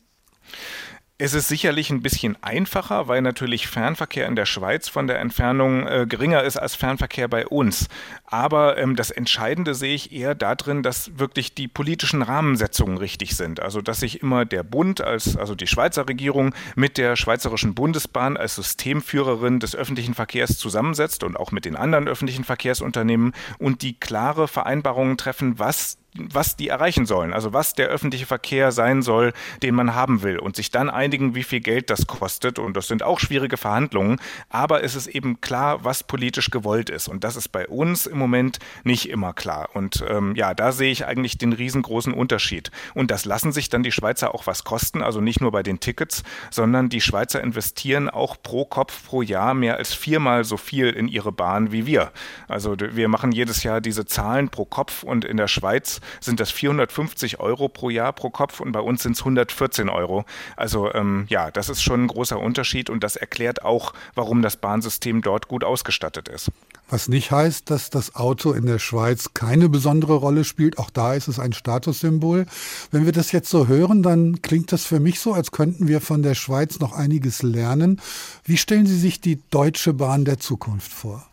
[1.17, 5.87] Es ist sicherlich ein bisschen einfacher, weil natürlich Fernverkehr in der Schweiz von der Entfernung
[5.87, 7.87] äh, geringer ist als Fernverkehr bei uns.
[8.25, 13.61] Aber ähm, das Entscheidende sehe ich eher darin, dass wirklich die politischen Rahmensetzungen richtig sind.
[13.61, 18.35] Also dass sich immer der Bund als also die Schweizer Regierung mit der Schweizerischen Bundesbahn
[18.35, 23.97] als Systemführerin des öffentlichen Verkehrs zusammensetzt und auch mit den anderen öffentlichen Verkehrsunternehmen und die
[23.97, 29.33] klare Vereinbarungen treffen, was was die erreichen sollen, also was der öffentliche Verkehr sein soll,
[29.63, 32.59] den man haben will und sich dann einigen, wie viel Geld das kostet.
[32.59, 37.07] Und das sind auch schwierige Verhandlungen, aber es ist eben klar, was politisch gewollt ist.
[37.07, 39.69] Und das ist bei uns im Moment nicht immer klar.
[39.73, 42.71] Und ähm, ja, da sehe ich eigentlich den riesengroßen Unterschied.
[42.93, 45.79] Und das lassen sich dann die Schweizer auch was kosten, also nicht nur bei den
[45.79, 50.89] Tickets, sondern die Schweizer investieren auch pro Kopf pro Jahr mehr als viermal so viel
[50.89, 52.11] in ihre Bahn wie wir.
[52.47, 56.51] Also wir machen jedes Jahr diese Zahlen pro Kopf und in der Schweiz sind das
[56.51, 60.25] 450 Euro pro Jahr pro Kopf und bei uns sind es 114 Euro.
[60.55, 64.57] Also ähm, ja, das ist schon ein großer Unterschied und das erklärt auch, warum das
[64.57, 66.51] Bahnsystem dort gut ausgestattet ist.
[66.87, 70.77] Was nicht heißt, dass das Auto in der Schweiz keine besondere Rolle spielt.
[70.77, 72.45] Auch da ist es ein Statussymbol.
[72.91, 75.99] Wenn wir das jetzt so hören, dann klingt das für mich so, als könnten wir
[75.99, 77.99] von der Schweiz noch einiges lernen.
[78.43, 81.27] Wie stellen Sie sich die Deutsche Bahn der Zukunft vor?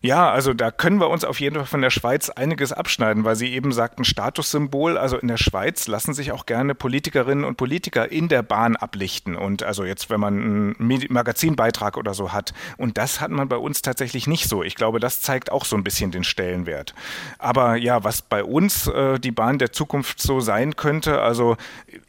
[0.00, 3.34] Ja, also da können wir uns auf jeden Fall von der Schweiz einiges abschneiden, weil
[3.34, 4.96] Sie eben sagten Statussymbol.
[4.96, 9.34] Also in der Schweiz lassen sich auch gerne Politikerinnen und Politiker in der Bahn ablichten.
[9.34, 12.54] Und also jetzt, wenn man einen Magazinbeitrag oder so hat.
[12.76, 14.62] Und das hat man bei uns tatsächlich nicht so.
[14.62, 16.94] Ich glaube, das zeigt auch so ein bisschen den Stellenwert.
[17.38, 21.56] Aber ja, was bei uns äh, die Bahn der Zukunft so sein könnte, also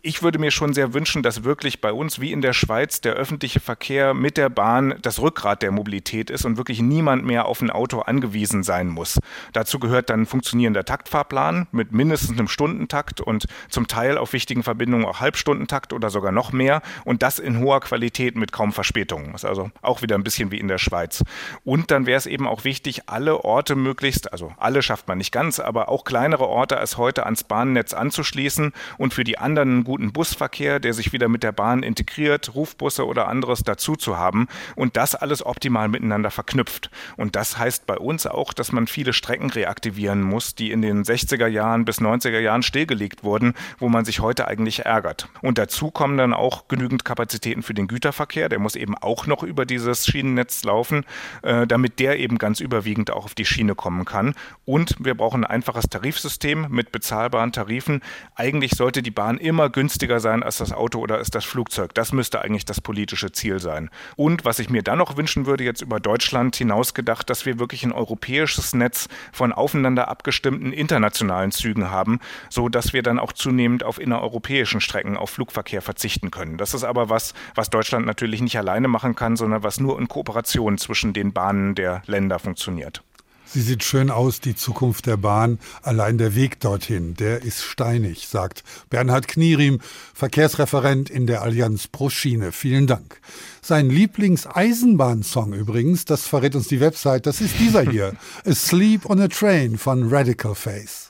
[0.04, 3.14] ich würde mir schon sehr wünschen, dass wirklich bei uns wie in der Schweiz der
[3.14, 7.62] öffentliche Verkehr mit der Bahn das Rückgrat der Mobilität ist und wirklich niemand mehr auf
[7.62, 9.20] ein Auto angewiesen sein muss.
[9.54, 14.64] Dazu gehört dann ein funktionierender Taktfahrplan mit mindestens einem Stundentakt und zum Teil auf wichtigen
[14.64, 19.32] Verbindungen auch Halbstundentakt oder sogar noch mehr und das in hoher Qualität mit kaum Verspätungen.
[19.32, 21.24] Das ist also auch wieder ein bisschen wie in der Schweiz.
[21.64, 25.32] Und dann wäre es eben auch wichtig, alle Orte möglichst, also alle schafft man nicht
[25.32, 29.84] ganz, aber auch kleinere Orte als heute ans Bahnnetz anzuschließen und für die anderen einen
[29.86, 34.48] guten Busverkehr, der sich wieder mit der Bahn integriert, Rufbusse oder anderes dazu zu haben
[34.76, 36.90] und das alles optimal miteinander verknüpft.
[37.16, 40.82] Und das heißt heißt bei uns auch, dass man viele Strecken reaktivieren muss, die in
[40.82, 45.30] den 60er Jahren bis 90er Jahren stillgelegt wurden, wo man sich heute eigentlich ärgert.
[45.44, 48.50] Und dazu kommen dann auch genügend Kapazitäten für den Güterverkehr.
[48.50, 51.06] Der muss eben auch noch über dieses Schienennetz laufen,
[51.44, 54.34] äh, damit der eben ganz überwiegend auch auf die Schiene kommen kann.
[54.66, 58.02] Und wir brauchen ein einfaches Tarifsystem mit bezahlbaren Tarifen.
[58.34, 61.94] Eigentlich sollte die Bahn immer günstiger sein als das Auto oder als das Flugzeug.
[61.94, 63.92] Das müsste eigentlich das politische Ziel sein.
[64.16, 67.59] Und was ich mir dann noch wünschen würde, jetzt über Deutschland hinaus gedacht, dass wir
[67.60, 72.20] wirklich ein europäisches Netz von aufeinander abgestimmten internationalen Zügen haben,
[72.50, 76.58] so dass wir dann auch zunehmend auf innereuropäischen Strecken auf Flugverkehr verzichten können.
[76.58, 80.08] Das ist aber was, was Deutschland natürlich nicht alleine machen kann, sondern was nur in
[80.08, 83.04] Kooperation zwischen den Bahnen der Länder funktioniert.
[83.52, 85.58] Sie sieht schön aus, die Zukunft der Bahn.
[85.82, 89.80] Allein der Weg dorthin, der ist steinig, sagt Bernhard Knierim,
[90.14, 92.52] Verkehrsreferent in der Allianz Pro Schiene.
[92.52, 93.20] Vielen Dank.
[93.64, 98.16] Sein Lieblings-Eisenbahnsong übrigens, das verrät uns die Website, das ist dieser hier.
[98.46, 101.09] Asleep on a Train von Radical Face.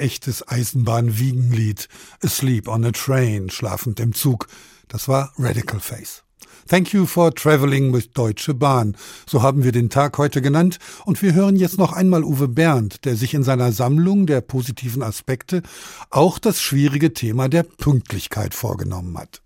[0.00, 1.88] Echtes Eisenbahnwiegenlied.
[2.22, 4.48] Asleep on a Train, schlafend im Zug.
[4.88, 6.24] Das war Radical Face.
[6.68, 8.96] Thank you for traveling with Deutsche Bahn.
[9.26, 10.78] So haben wir den Tag heute genannt.
[11.04, 15.02] Und wir hören jetzt noch einmal Uwe Berndt, der sich in seiner Sammlung der positiven
[15.02, 15.62] Aspekte
[16.10, 19.42] auch das schwierige Thema der Pünktlichkeit vorgenommen hat.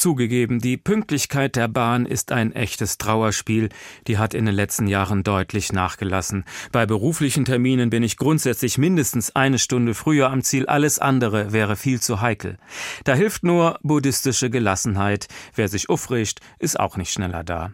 [0.00, 3.68] Zugegeben, die Pünktlichkeit der Bahn ist ein echtes Trauerspiel,
[4.06, 6.44] die hat in den letzten Jahren deutlich nachgelassen.
[6.72, 11.76] Bei beruflichen Terminen bin ich grundsätzlich mindestens eine Stunde früher am Ziel, alles andere wäre
[11.76, 12.56] viel zu heikel.
[13.04, 17.72] Da hilft nur buddhistische Gelassenheit, wer sich aufregt, ist auch nicht schneller da.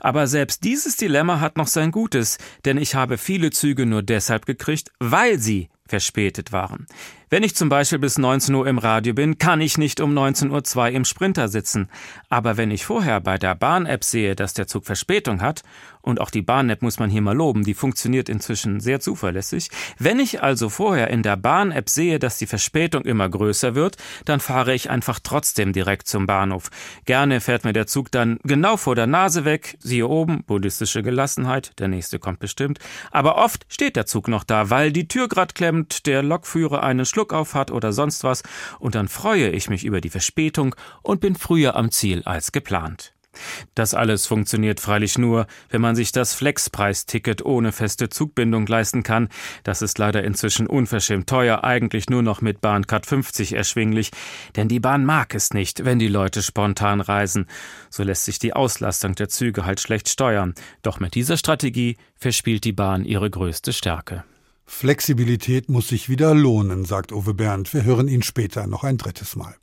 [0.00, 4.44] Aber selbst dieses Dilemma hat noch sein Gutes, denn ich habe viele Züge nur deshalb
[4.44, 6.86] gekriegt, weil sie verspätet waren.
[7.28, 10.76] Wenn ich zum Beispiel bis 19 Uhr im Radio bin, kann ich nicht um 19.02
[10.78, 11.88] Uhr im Sprinter sitzen.
[12.28, 15.62] Aber wenn ich vorher bei der Bahn-App sehe, dass der Zug Verspätung hat,
[16.04, 20.20] und auch die Bahn-App muss man hier mal loben, die funktioniert inzwischen sehr zuverlässig, wenn
[20.20, 24.74] ich also vorher in der Bahn-App sehe, dass die Verspätung immer größer wird, dann fahre
[24.74, 26.70] ich einfach trotzdem direkt zum Bahnhof.
[27.06, 31.72] Gerne fährt mir der Zug dann genau vor der Nase weg, siehe oben, buddhistische Gelassenheit,
[31.78, 32.78] der nächste kommt bestimmt,
[33.10, 37.06] aber oft steht der Zug noch da, weil die Tür grad klemmt, der Lokführer einen
[37.06, 38.42] Schluck auf hat oder sonst was,
[38.78, 43.14] und dann freue ich mich über die Verspätung und bin früher am Ziel als geplant.
[43.74, 49.28] Das alles funktioniert freilich nur, wenn man sich das Flexpreisticket ohne feste Zugbindung leisten kann.
[49.62, 54.10] Das ist leider inzwischen unverschämt teuer, eigentlich nur noch mit Bahncard 50 erschwinglich,
[54.56, 57.46] denn die Bahn mag es nicht, wenn die Leute spontan reisen.
[57.90, 60.54] So lässt sich die Auslastung der Züge halt schlecht steuern.
[60.82, 64.24] Doch mit dieser Strategie verspielt die Bahn ihre größte Stärke.
[64.66, 67.72] Flexibilität muss sich wieder lohnen, sagt Uwe Bernd.
[67.74, 69.54] Wir hören ihn später noch ein drittes Mal.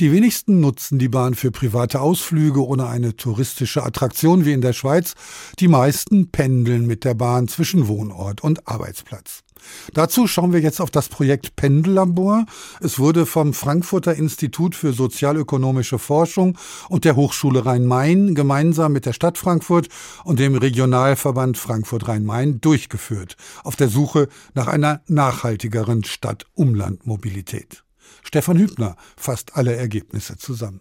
[0.00, 4.72] Die wenigsten nutzen die Bahn für private Ausflüge oder eine touristische Attraktion wie in der
[4.72, 5.14] Schweiz.
[5.58, 9.44] Die meisten pendeln mit der Bahn zwischen Wohnort und Arbeitsplatz.
[9.92, 12.46] Dazu schauen wir jetzt auf das Projekt Pendellabor.
[12.80, 19.12] Es wurde vom Frankfurter Institut für sozialökonomische Forschung und der Hochschule Rhein-Main gemeinsam mit der
[19.12, 19.88] Stadt Frankfurt
[20.24, 27.84] und dem Regionalverband Frankfurt-Rhein-Main durchgeführt, auf der Suche nach einer nachhaltigeren Stadt-Umland-Mobilität.
[28.24, 30.80] Stefan Hübner fasst alle Ergebnisse zusammen.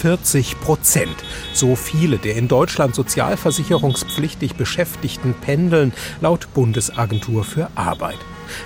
[0.00, 1.16] 40 Prozent.
[1.52, 8.18] So viele der in Deutschland sozialversicherungspflichtig Beschäftigten pendeln, laut Bundesagentur für Arbeit.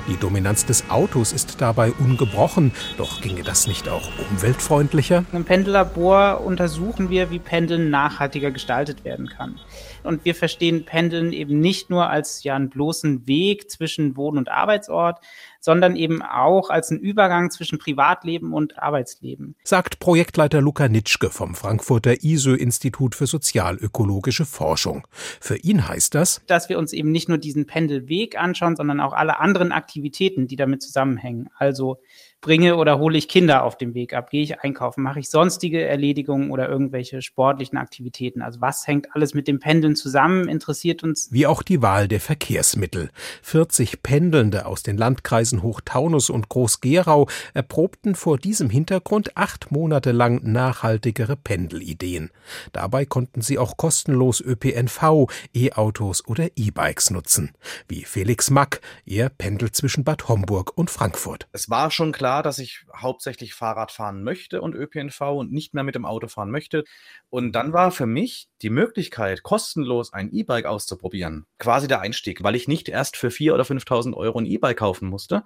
[0.08, 5.24] Die Dominanz des Autos ist dabei ungebrochen, doch ginge das nicht auch umweltfreundlicher?
[5.32, 9.58] Im Pendellabor untersuchen wir, wie Pendeln nachhaltiger gestaltet werden kann.
[10.02, 14.50] Und wir verstehen Pendeln eben nicht nur als ja einen bloßen Weg zwischen Wohn- und
[14.50, 15.20] Arbeitsort,
[15.64, 19.56] sondern eben auch als einen Übergang zwischen Privatleben und Arbeitsleben.
[19.64, 25.06] Sagt Projektleiter Luca Nitschke vom Frankfurter ISÖ-Institut für sozialökologische Forschung.
[25.40, 29.14] Für ihn heißt das, dass wir uns eben nicht nur diesen Pendelweg anschauen, sondern auch
[29.14, 31.48] alle anderen Aktivitäten, die damit zusammenhängen.
[31.56, 31.96] Also
[32.44, 34.28] bringe oder hole ich Kinder auf dem Weg ab?
[34.28, 35.02] Gehe ich einkaufen?
[35.02, 38.42] Mache ich sonstige Erledigungen oder irgendwelche sportlichen Aktivitäten?
[38.42, 40.46] Also was hängt alles mit dem Pendeln zusammen?
[40.46, 41.32] Interessiert uns.
[41.32, 43.08] Wie auch die Wahl der Verkehrsmittel.
[43.42, 50.42] 40 Pendelnde aus den Landkreisen Hochtaunus und Groß-Gerau erprobten vor diesem Hintergrund acht Monate lang
[50.44, 52.30] nachhaltigere Pendelideen.
[52.72, 57.52] Dabei konnten sie auch kostenlos ÖPNV, E-Autos oder E-Bikes nutzen.
[57.88, 58.82] Wie Felix Mack.
[59.06, 61.48] Er pendelt zwischen Bad Homburg und Frankfurt.
[61.52, 65.72] Es war schon klar, klar, dass ich hauptsächlich Fahrrad fahren möchte und ÖPNV und nicht
[65.72, 66.82] mehr mit dem Auto fahren möchte.
[67.30, 72.56] Und dann war für mich die Möglichkeit, kostenlos ein E-Bike auszuprobieren, quasi der Einstieg, weil
[72.56, 75.44] ich nicht erst für 4.000 oder 5.000 Euro ein E-Bike kaufen musste,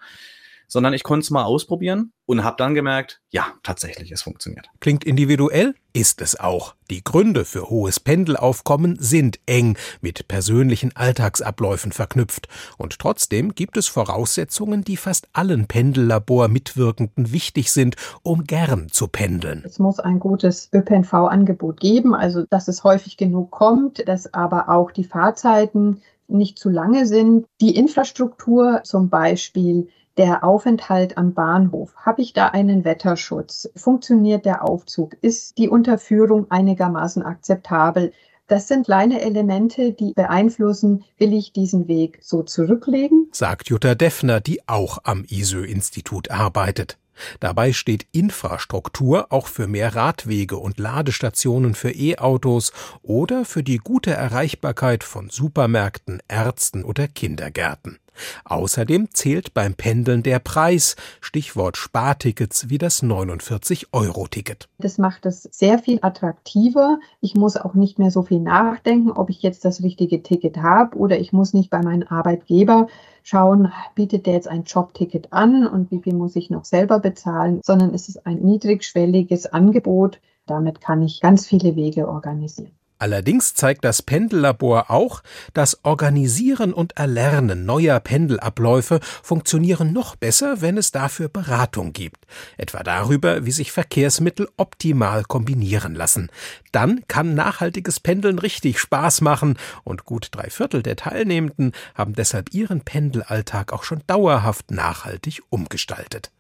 [0.69, 4.69] sondern ich konnte es mal ausprobieren und habe dann gemerkt, ja, tatsächlich, es funktioniert.
[4.81, 5.75] Klingt individuell?
[5.95, 6.75] Ist es auch.
[6.91, 12.47] Die Gründe für hohes Pendelaufkommen sind eng mit persönlichen Alltagsabläufen verknüpft.
[12.77, 19.63] Und trotzdem gibt es Voraussetzungen, die fast allen Pendellabor-Mitwirkenden wichtig sind, um gern zu pendeln.
[19.65, 24.93] Es muss ein gutes ÖPNV-Angebot geben, also dass es häufig genug kommt, dass aber auch
[24.93, 27.47] die Fahrzeiten nicht zu lange sind.
[27.61, 31.95] Die Infrastruktur zum Beispiel der Aufenthalt am Bahnhof?
[31.97, 33.71] Habe ich da einen Wetterschutz?
[33.77, 35.17] Funktioniert der Aufzug?
[35.23, 38.13] Ist die Unterführung einigermaßen akzeptabel?
[38.49, 43.29] Das sind kleine Elemente, die beeinflussen, will ich diesen Weg so zurücklegen?
[43.31, 46.99] Sagt Jutta Deffner, die auch am ISÖ-Institut arbeitet.
[47.41, 54.13] Dabei steht Infrastruktur auch für mehr Radwege und Ladestationen für E-Autos oder für die gute
[54.13, 57.99] Erreichbarkeit von Supermärkten, Ärzten oder Kindergärten.
[58.45, 64.69] Außerdem zählt beim Pendeln der Preis, Stichwort Spartickets wie das 49-Euro-Ticket.
[64.79, 66.99] Das macht es sehr viel attraktiver.
[67.21, 70.97] Ich muss auch nicht mehr so viel nachdenken, ob ich jetzt das richtige Ticket habe
[70.97, 72.89] oder ich muss nicht bei meinem Arbeitgeber
[73.23, 77.61] schauen, bietet der jetzt ein Jobticket an und wie viel muss ich noch selber bezahlen,
[77.63, 80.21] sondern es ist ein niedrigschwelliges Angebot.
[80.47, 82.78] Damit kann ich ganz viele Wege organisieren.
[82.99, 85.23] Allerdings zeigt das Pendellabor auch,
[85.55, 92.83] das Organisieren und Erlernen neuer Pendelabläufe funktionieren noch besser, wenn es dafür Beratung gibt, etwa
[92.83, 96.29] darüber, wie sich Verkehrsmittel optimal kombinieren lassen.
[96.73, 102.53] Dann kann nachhaltiges Pendeln richtig Spaß machen und gut drei Viertel der Teilnehmenden haben deshalb
[102.53, 106.33] ihren Pendelalltag auch schon dauerhaft nachhaltig umgestaltet.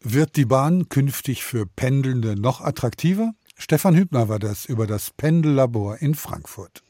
[0.00, 3.34] Wird die Bahn künftig für Pendelnde noch attraktiver?
[3.60, 6.82] Stefan Hübner war das über das Pendellabor in Frankfurt.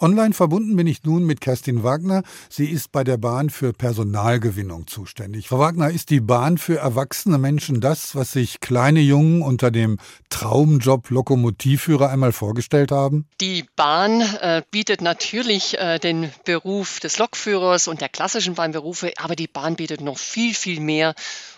[0.00, 2.24] Online verbunden bin ich nun mit Kerstin Wagner.
[2.48, 5.46] Sie ist bei der Bahn für Personalgewinnung zuständig.
[5.46, 9.98] Frau Wagner, ist die Bahn für erwachsene Menschen das, was sich kleine Jungen unter dem
[10.28, 13.28] Traumjob Lokomotivführer einmal vorgestellt haben?
[13.40, 19.36] Die Bahn äh, bietet natürlich äh, den Beruf des Lokführers und der klassischen Bahnberufe, aber
[19.36, 21.14] die Bahn bietet noch viel, viel mehr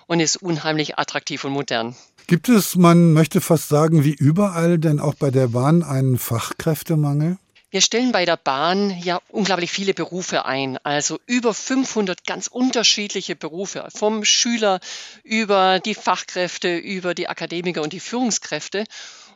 [0.07, 1.97] und ist unheimlich attraktiv und modern.
[2.27, 7.37] Gibt es, man möchte fast sagen, wie überall, denn auch bei der Bahn einen Fachkräftemangel?
[7.71, 13.37] Wir stellen bei der Bahn ja unglaublich viele Berufe ein, also über 500 ganz unterschiedliche
[13.37, 14.81] Berufe, vom Schüler
[15.23, 18.85] über die Fachkräfte, über die Akademiker und die Führungskräfte.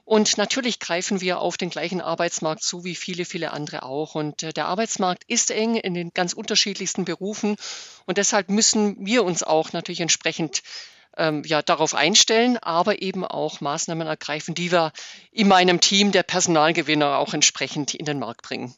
[0.06, 4.14] Und natürlich greifen wir auf den gleichen Arbeitsmarkt zu wie viele, viele andere auch.
[4.14, 7.56] Und äh, der Arbeitsmarkt ist eng in den ganz unterschiedlichsten Berufen.
[8.06, 10.62] Und deshalb müssen wir uns auch natürlich entsprechend
[11.16, 14.92] ähm, ja, darauf einstellen, aber eben auch Maßnahmen ergreifen, die wir
[15.32, 18.74] in meinem Team der Personalgewinner auch entsprechend in den Markt bringen.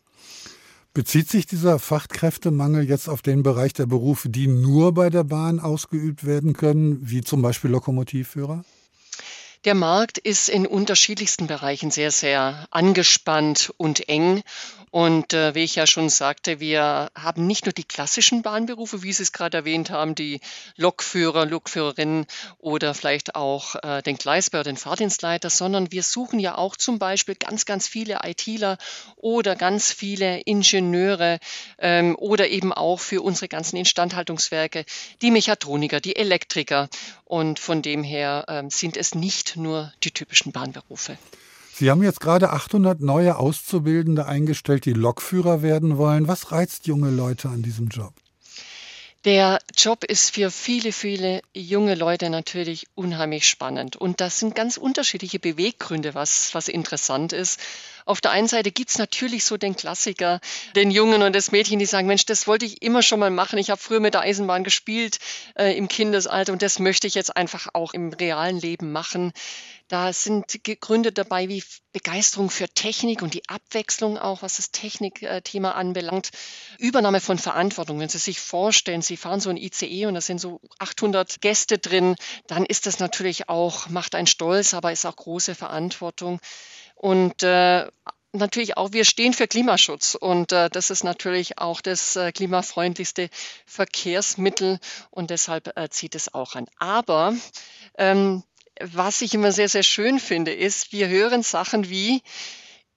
[0.93, 5.61] Bezieht sich dieser Fachkräftemangel jetzt auf den Bereich der Berufe, die nur bei der Bahn
[5.61, 8.64] ausgeübt werden können, wie zum Beispiel Lokomotivführer?
[9.67, 14.43] Der Markt ist in unterschiedlichsten Bereichen sehr, sehr angespannt und eng.
[14.91, 19.13] Und äh, wie ich ja schon sagte, wir haben nicht nur die klassischen Bahnberufe, wie
[19.13, 20.41] Sie es gerade erwähnt haben, die
[20.77, 22.27] Lokführer, Lokführerinnen
[22.59, 27.37] oder vielleicht auch äh, den Gleisbauer, den Fahrdienstleiter, sondern wir suchen ja auch zum Beispiel
[27.37, 28.79] ganz, ganz viele ITler
[29.15, 31.39] oder ganz viele Ingenieure
[31.79, 34.85] ähm, oder eben auch für unsere ganzen Instandhaltungswerke
[35.23, 36.89] die Mechatroniker, die Elektriker.
[37.25, 41.18] Und von dem her ähm, sind es nicht nur die typischen Bahnberufe.
[41.74, 46.28] Sie haben jetzt gerade 800 neue Auszubildende eingestellt, die Lokführer werden wollen.
[46.28, 48.12] Was reizt junge Leute an diesem Job?
[49.26, 53.96] Der Job ist für viele, viele junge Leute natürlich unheimlich spannend.
[53.96, 57.61] Und das sind ganz unterschiedliche Beweggründe, was, was interessant ist.
[58.05, 60.40] Auf der einen Seite gibt es natürlich so den Klassiker,
[60.76, 63.59] den Jungen und das Mädchen, die sagen, Mensch, das wollte ich immer schon mal machen.
[63.59, 65.18] Ich habe früher mit der Eisenbahn gespielt
[65.57, 69.32] äh, im Kindesalter und das möchte ich jetzt einfach auch im realen Leben machen.
[69.90, 70.46] Da sind
[70.80, 76.30] Gründe dabei wie Begeisterung für Technik und die Abwechslung auch, was das Technikthema anbelangt.
[76.78, 77.98] Übernahme von Verantwortung.
[77.98, 81.78] Wenn Sie sich vorstellen, Sie fahren so ein ICE und da sind so 800 Gäste
[81.78, 82.14] drin,
[82.46, 86.38] dann ist das natürlich auch, macht einen stolz, aber ist auch große Verantwortung.
[87.01, 87.86] Und äh,
[88.32, 93.30] natürlich auch, wir stehen für Klimaschutz und äh, das ist natürlich auch das äh, klimafreundlichste
[93.64, 94.78] Verkehrsmittel
[95.11, 96.66] und deshalb äh, zieht es auch an.
[96.78, 97.34] Aber
[97.96, 98.42] ähm,
[98.82, 102.22] was ich immer sehr, sehr schön finde, ist, wir hören Sachen wie,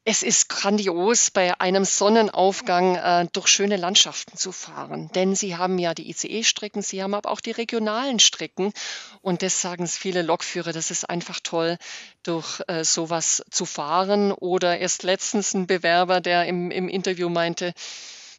[0.06, 5.10] es ist grandios, bei einem Sonnenaufgang äh, durch schöne Landschaften zu fahren.
[5.16, 8.74] Denn sie haben ja die ICE-Strecken, sie haben aber auch die regionalen Strecken.
[9.22, 11.78] Und das sagen es viele Lokführer, das ist einfach toll,
[12.24, 14.34] durch äh, sowas zu fahren.
[14.34, 17.74] Oder erst letztens ein Bewerber, der im, im Interview meinte,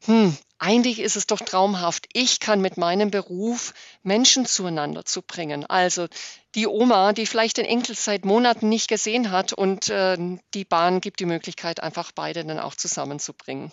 [0.06, 2.06] hm, eigentlich ist es doch traumhaft.
[2.12, 5.66] Ich kann mit meinem Beruf Menschen zueinander zu bringen.
[5.66, 6.06] Also
[6.54, 10.16] die Oma, die vielleicht den Enkel seit Monaten nicht gesehen hat und äh,
[10.54, 13.72] die Bahn gibt die Möglichkeit, einfach beide dann auch zusammenzubringen.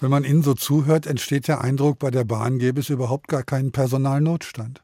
[0.00, 3.42] Wenn man Ihnen so zuhört, entsteht der Eindruck, bei der Bahn gäbe es überhaupt gar
[3.42, 4.82] keinen Personalnotstand.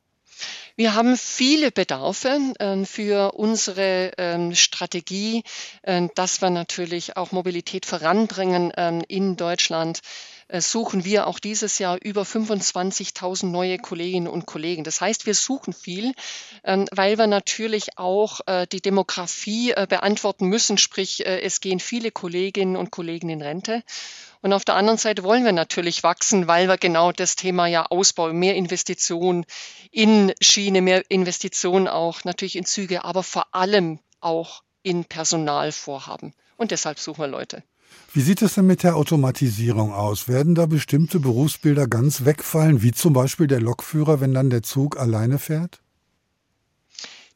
[0.74, 5.44] Wir haben viele Bedarfe äh, für unsere ähm, Strategie,
[5.82, 8.70] äh, dass wir natürlich auch Mobilität voranbringen
[9.08, 10.00] in Deutschland
[10.60, 14.84] suchen wir auch dieses Jahr über 25.000 neue Kolleginnen und Kollegen.
[14.84, 16.12] Das heißt, wir suchen viel,
[16.64, 22.10] ähm, weil wir natürlich auch äh, die Demografie äh, beantworten müssen, sprich es gehen viele
[22.10, 23.82] Kolleginnen und Kollegen in Rente.
[24.40, 27.86] Und auf der anderen Seite wollen wir natürlich wachsen, weil wir genau das Thema ja
[27.86, 29.46] Ausbau, mehr Investitionen
[29.90, 36.34] in Schiene, mehr Investitionen auch natürlich in Züge, aber vor allem auch in Personal vorhaben.
[36.56, 37.62] Und deshalb suchen wir Leute.
[38.12, 40.28] Wie sieht es denn mit der Automatisierung aus?
[40.28, 44.98] Werden da bestimmte Berufsbilder ganz wegfallen, wie zum Beispiel der Lokführer, wenn dann der Zug
[44.98, 45.80] alleine fährt?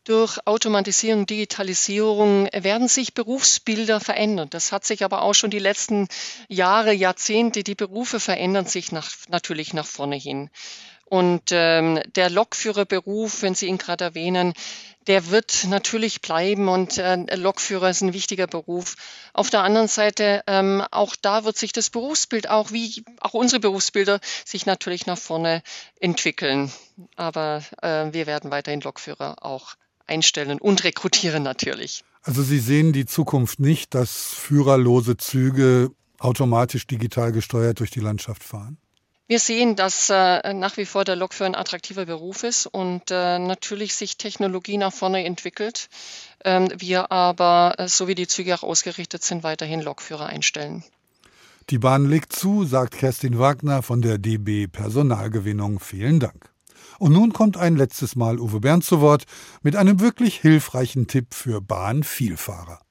[0.04, 4.48] Durch Automatisierung, Digitalisierung werden sich Berufsbilder verändern.
[4.50, 6.07] Das hat sich aber auch schon die letzten
[6.48, 7.64] Jahre, Jahrzehnte.
[7.64, 10.48] Die Berufe verändern sich nach, natürlich nach vorne hin.
[11.07, 14.54] Und ähm, der Lokführerberuf, wenn Sie ihn gerade erwähnen,
[15.07, 18.96] der wird natürlich bleiben und äh, Lokführer ist ein wichtiger Beruf.
[19.32, 23.61] Auf der anderen Seite, ähm, auch da wird sich das Berufsbild, auch wie auch unsere
[23.61, 25.62] Berufsbilder, sich natürlich nach vorne
[26.00, 26.72] entwickeln.
[27.16, 29.76] Aber äh, wir werden weiterhin Lokführer auch
[30.07, 32.04] einstellen und rekrutieren natürlich.
[32.22, 38.42] Also Sie sehen die Zukunft nicht, dass führerlose Züge automatisch digital gesteuert durch die Landschaft
[38.42, 38.78] fahren?
[39.29, 43.41] Wir sehen, dass äh, nach wie vor der Lokführer ein attraktiver Beruf ist und äh,
[43.41, 45.89] natürlich sich Technologie nach vorne entwickelt.
[46.45, 50.85] Ähm, wir aber, äh, so wie die Züge auch ausgerichtet sind, weiterhin Lokführer einstellen.
[51.70, 55.81] Die Bahn legt zu, sagt Kerstin Wagner von der DB Personalgewinnung.
[55.81, 56.53] Vielen Dank.
[57.01, 59.24] Und nun kommt ein letztes Mal Uwe Bernd zu Wort
[59.62, 62.86] mit einem wirklich hilfreichen Tipp für Bahnvielfahrer.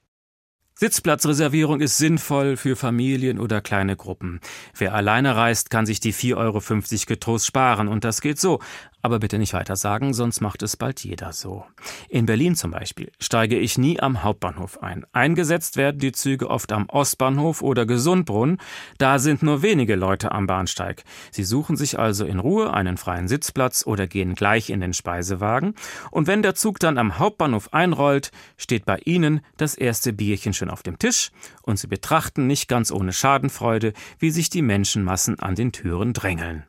[0.78, 4.42] Sitzplatzreservierung ist sinnvoll für Familien oder kleine Gruppen.
[4.78, 6.62] Wer alleine reist, kann sich die 4,50 Euro
[7.08, 8.60] getrost sparen und das geht so.
[9.06, 11.64] Aber bitte nicht weiter sagen, sonst macht es bald jeder so.
[12.10, 15.06] In Berlin zum Beispiel steige ich nie am Hauptbahnhof ein.
[15.14, 18.58] Eingesetzt werden die Züge oft am Ostbahnhof oder Gesundbrunn.
[18.98, 21.04] Da sind nur wenige Leute am Bahnsteig.
[21.30, 25.76] Sie suchen sich also in Ruhe einen freien Sitzplatz oder gehen gleich in den Speisewagen.
[26.10, 30.72] Und wenn der Zug dann am Hauptbahnhof einrollt, steht bei ihnen das erste Bierchen schon
[30.72, 31.30] auf dem Tisch
[31.62, 36.64] und sie betrachten nicht ganz ohne Schadenfreude, wie sich die Menschenmassen an den Türen drängeln.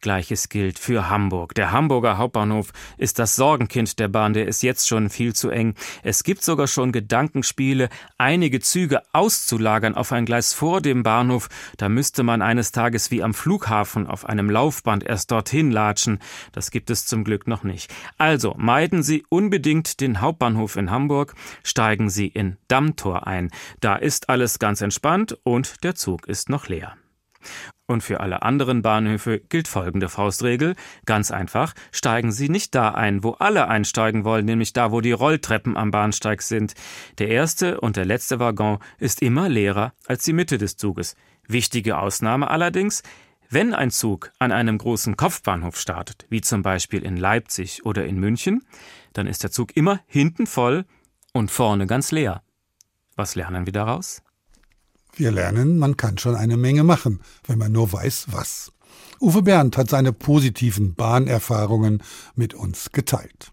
[0.00, 1.54] Gleiches gilt für Hamburg.
[1.54, 5.74] Der Hamburger Hauptbahnhof ist das Sorgenkind der Bahn, der ist jetzt schon viel zu eng.
[6.02, 7.88] Es gibt sogar schon Gedankenspiele,
[8.18, 11.48] einige Züge auszulagern auf ein Gleis vor dem Bahnhof.
[11.76, 16.18] Da müsste man eines Tages wie am Flughafen auf einem Laufband erst dorthin latschen.
[16.52, 17.92] Das gibt es zum Glück noch nicht.
[18.18, 23.50] Also meiden Sie unbedingt den Hauptbahnhof in Hamburg, steigen Sie in Dammtor ein.
[23.80, 26.96] Da ist alles ganz entspannt und der Zug ist noch leer.
[27.86, 30.74] Und für alle anderen Bahnhöfe gilt folgende Faustregel.
[31.04, 35.12] Ganz einfach, steigen Sie nicht da ein, wo alle einsteigen wollen, nämlich da, wo die
[35.12, 36.74] Rolltreppen am Bahnsteig sind.
[37.18, 41.14] Der erste und der letzte Waggon ist immer leerer als die Mitte des Zuges.
[41.46, 43.02] Wichtige Ausnahme allerdings,
[43.50, 48.18] wenn ein Zug an einem großen Kopfbahnhof startet, wie zum Beispiel in Leipzig oder in
[48.18, 48.64] München,
[49.12, 50.86] dann ist der Zug immer hinten voll
[51.32, 52.42] und vorne ganz leer.
[53.14, 54.22] Was lernen wir daraus?
[55.16, 58.72] Wir lernen, man kann schon eine Menge machen, wenn man nur weiß, was.
[59.20, 62.02] Uwe Berndt hat seine positiven Bahnerfahrungen
[62.34, 63.52] mit uns geteilt.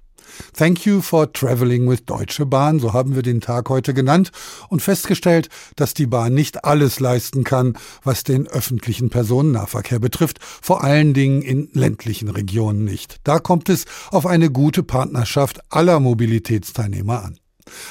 [0.53, 4.31] Thank you for traveling with Deutsche Bahn, so haben wir den Tag heute genannt
[4.69, 10.83] und festgestellt, dass die Bahn nicht alles leisten kann, was den öffentlichen Personennahverkehr betrifft, vor
[10.83, 13.17] allen Dingen in ländlichen Regionen nicht.
[13.23, 17.40] Da kommt es auf eine gute Partnerschaft aller Mobilitätsteilnehmer an.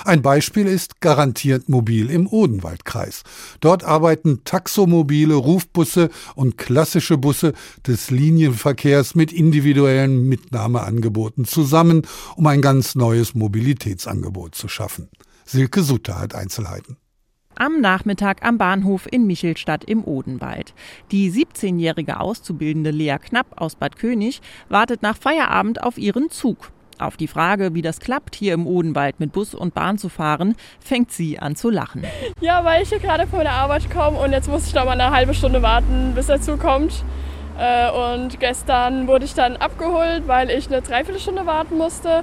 [0.05, 3.23] Ein Beispiel ist Garantiert Mobil im Odenwaldkreis.
[3.61, 7.53] Dort arbeiten taxomobile Rufbusse und klassische Busse
[7.87, 12.03] des Linienverkehrs mit individuellen Mitnahmeangeboten zusammen,
[12.37, 15.09] um ein ganz neues Mobilitätsangebot zu schaffen.
[15.45, 16.97] Silke Sutter hat Einzelheiten
[17.61, 20.73] am Nachmittag am Bahnhof in Michelstadt im Odenwald.
[21.11, 24.41] Die 17-jährige Auszubildende Lea Knapp aus Bad König
[24.71, 26.73] wartet nach Feierabend auf ihren Zug.
[27.01, 30.55] Auf die Frage, wie das klappt, hier im Odenwald mit Bus und Bahn zu fahren,
[30.81, 32.05] fängt sie an zu lachen.
[32.41, 34.93] Ja, weil ich hier gerade von der Arbeit komme und jetzt muss ich noch mal
[34.93, 37.05] eine halbe Stunde warten, bis er zukommt.
[37.59, 42.23] Äh, und gestern wurde ich dann abgeholt, weil ich eine Dreiviertelstunde warten musste.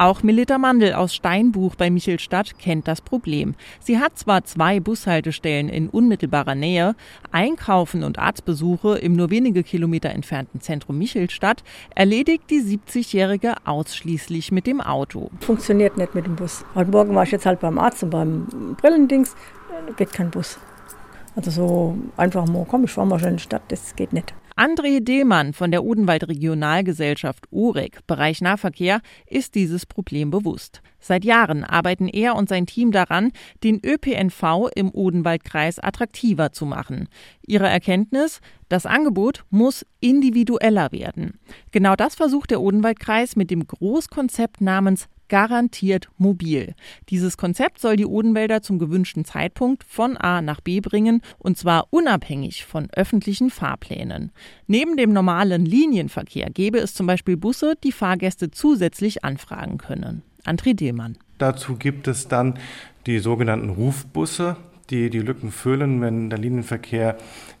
[0.00, 3.56] Auch Melita Mandel aus Steinbuch bei Michelstadt kennt das Problem.
[3.80, 6.94] Sie hat zwar zwei Bushaltestellen in unmittelbarer Nähe,
[7.32, 11.64] Einkaufen und Arztbesuche im nur wenige Kilometer entfernten Zentrum Michelstadt,
[11.96, 15.32] erledigt die 70-Jährige ausschließlich mit dem Auto.
[15.40, 16.64] Funktioniert nicht mit dem Bus.
[16.76, 19.34] Heute Morgen war ich jetzt halt beim Arzt und beim Brillendings,
[19.96, 20.60] geht kein Bus.
[21.34, 24.32] Also so einfach mal, komm, ich fahr mal schnell in die Stadt, das geht nicht.
[24.58, 30.82] André Dehlmann von der Odenwald Regionalgesellschaft UREG, Bereich Nahverkehr, ist dieses Problem bewusst.
[30.98, 33.30] Seit Jahren arbeiten er und sein Team daran,
[33.62, 37.08] den ÖPNV im Odenwaldkreis attraktiver zu machen.
[37.46, 38.40] Ihre Erkenntnis?
[38.68, 41.38] Das Angebot muss individueller werden.
[41.70, 46.74] Genau das versucht der Odenwaldkreis mit dem Großkonzept namens garantiert mobil.
[47.08, 51.86] Dieses Konzept soll die Odenwälder zum gewünschten Zeitpunkt von A nach B bringen und zwar
[51.90, 54.32] unabhängig von öffentlichen Fahrplänen.
[54.66, 60.22] Neben dem normalen Linienverkehr gäbe es zum Beispiel Busse, die Fahrgäste zusätzlich anfragen können.
[60.44, 61.18] André Dehlmann.
[61.38, 62.58] Dazu gibt es dann
[63.06, 64.56] die sogenannten Rufbusse,
[64.90, 67.16] die die Lücken füllen, wenn der Linienverkehr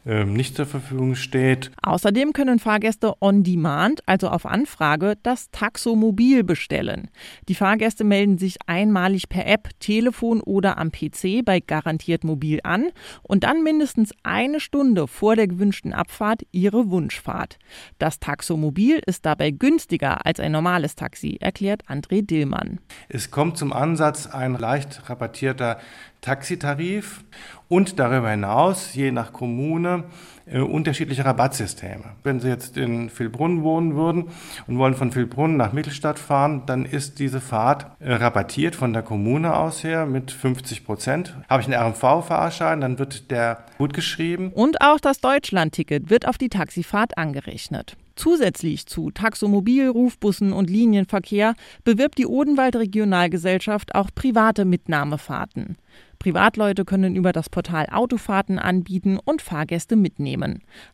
[0.08, 1.70] ähm, nicht zur Verfügung steht.
[1.82, 7.10] Außerdem können Fahrgäste on demand, also auf Anfrage, das Taxomobil bestellen.
[7.48, 12.86] Die Fahrgäste melden sich einmalig per App, Telefon oder am PC bei Garantiert Mobil an
[13.22, 17.58] und dann mindestens eine Stunde vor der gewünschten Abfahrt ihre Wunschfahrt.
[17.98, 22.80] Das Taxomobil ist dabei günstiger als ein normales Taxi, erklärt André Dillmann.
[23.10, 25.78] Es kommt zum Ansatz ein leicht rabattierter
[26.20, 27.24] Taxitarif
[27.68, 30.04] und darüber hinaus, je nach Kommune,
[30.50, 32.04] äh, unterschiedliche Rabattsysteme.
[32.22, 34.28] Wenn Sie jetzt in Vilbrunn wohnen würden
[34.66, 39.02] und wollen von Vilbrunn nach Mittelstadt fahren, dann ist diese Fahrt äh, rabattiert von der
[39.02, 41.36] Kommune aus her mit 50 Prozent.
[41.48, 44.52] Habe ich einen RMV-Fahrschein, dann wird der gut geschrieben.
[44.52, 47.96] Und auch das Deutschlandticket wird auf die Taxifahrt angerechnet.
[48.18, 55.76] Zusätzlich zu Taxomobil, Rufbussen und Linienverkehr bewirbt die Odenwald Regionalgesellschaft auch private Mitnahmefahrten.
[56.18, 60.37] Privatleute können über das Portal Autofahrten anbieten und Fahrgäste mitnehmen.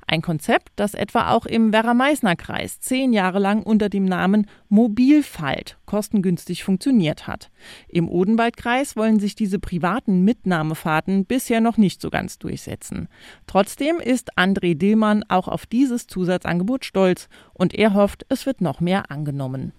[0.06, 6.64] Ein Konzept, das etwa auch im Werra-Meißner-Kreis zehn Jahre lang unter dem Namen Mobilfalt kostengünstig
[6.64, 7.50] funktioniert hat.
[7.88, 13.08] Im Odenwaldkreis wollen sich diese privaten Mitnahmefahrten bisher noch nicht so ganz durchsetzen.
[13.46, 18.80] Trotzdem ist André Dillmann auch auf dieses Zusatzangebot stolz und er hofft, es wird noch
[18.80, 19.72] mehr angenommen.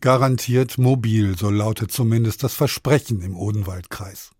[0.00, 4.32] Garantiert mobil, so lautet zumindest das Versprechen im Odenwaldkreis.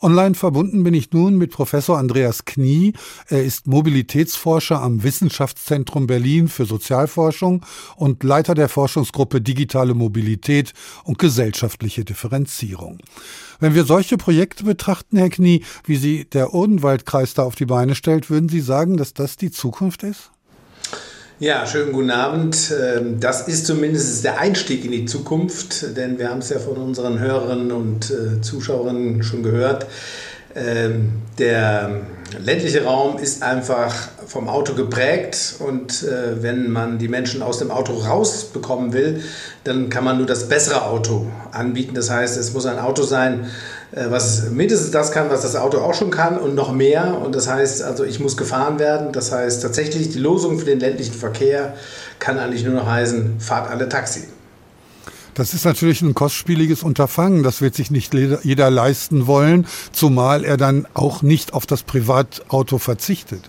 [0.00, 2.92] Online verbunden bin ich nun mit Professor Andreas Knie.
[3.28, 7.64] Er ist Mobilitätsforscher am Wissenschaftszentrum Berlin für Sozialforschung
[7.96, 10.72] und Leiter der Forschungsgruppe Digitale Mobilität
[11.04, 12.98] und gesellschaftliche Differenzierung.
[13.60, 17.94] Wenn wir solche Projekte betrachten, Herr Knie, wie sie der Odenwaldkreis da auf die Beine
[17.94, 20.32] stellt, würden Sie sagen, dass das die Zukunft ist?
[21.42, 22.72] Ja, schönen guten Abend.
[22.80, 26.76] Ähm, das ist zumindest der Einstieg in die Zukunft, denn wir haben es ja von
[26.76, 29.88] unseren Hörerinnen und äh, Zuschauerinnen schon gehört.
[30.54, 32.02] Ähm, der
[32.38, 33.92] ländliche Raum ist einfach
[34.24, 39.24] vom Auto geprägt und äh, wenn man die Menschen aus dem Auto rausbekommen will,
[39.64, 41.96] dann kann man nur das bessere Auto anbieten.
[41.96, 43.50] Das heißt, es muss ein Auto sein,
[43.92, 47.18] was mindestens das kann, was das Auto auch schon kann und noch mehr.
[47.18, 49.12] Und das heißt, also ich muss gefahren werden.
[49.12, 51.74] Das heißt tatsächlich, die Losung für den ländlichen Verkehr
[52.18, 54.24] kann eigentlich nur noch heißen, fahrt alle Taxi.
[55.34, 57.42] Das ist natürlich ein kostspieliges Unterfangen.
[57.42, 62.78] Das wird sich nicht jeder leisten wollen, zumal er dann auch nicht auf das Privatauto
[62.78, 63.48] verzichtet.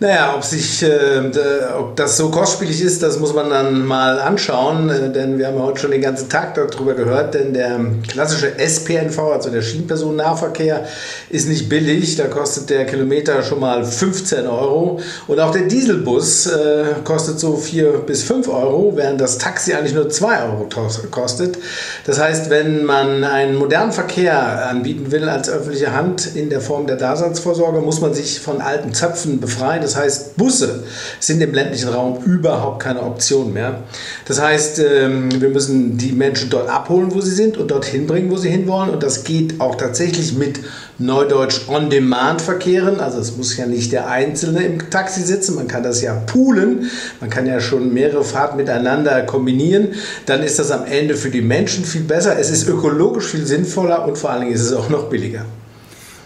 [0.00, 1.30] Naja, ob, sich, äh,
[1.78, 5.62] ob das so kostspielig ist, das muss man dann mal anschauen, äh, denn wir haben
[5.62, 7.78] heute schon den ganzen Tag darüber gehört, denn der
[8.08, 10.84] klassische SPNV, also der Schienenpersonennahverkehr,
[11.30, 16.46] ist nicht billig, da kostet der Kilometer schon mal 15 Euro und auch der Dieselbus
[16.48, 20.68] äh, kostet so 4 bis 5 Euro, während das Taxi eigentlich nur 2 Euro
[21.12, 21.56] kostet.
[22.04, 26.88] Das heißt, wenn man einen modernen Verkehr anbieten will als öffentliche Hand in der Form
[26.88, 29.83] der Daseinsvorsorge, muss man sich von alten Zöpfen befreien.
[29.84, 30.82] Das heißt, Busse
[31.20, 33.82] sind im ländlichen Raum überhaupt keine Option mehr.
[34.26, 38.30] Das heißt, ähm, wir müssen die Menschen dort abholen, wo sie sind und dorthin bringen,
[38.30, 38.90] wo sie hinwollen.
[38.90, 40.60] Und das geht auch tatsächlich mit
[40.98, 43.00] Neudeutsch On-Demand-Verkehren.
[43.00, 46.90] Also es muss ja nicht der Einzelne im Taxi sitzen, man kann das ja poolen,
[47.20, 49.88] man kann ja schon mehrere Fahrten miteinander kombinieren.
[50.26, 54.06] Dann ist das am Ende für die Menschen viel besser, es ist ökologisch viel sinnvoller
[54.06, 55.44] und vor allen Dingen ist es auch noch billiger.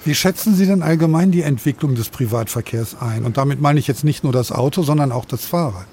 [0.09, 3.27] Wie schätzen Sie denn allgemein die Entwicklung des Privatverkehrs ein?
[3.27, 5.87] Und damit meine ich jetzt nicht nur das Auto, sondern auch das Fahrrad.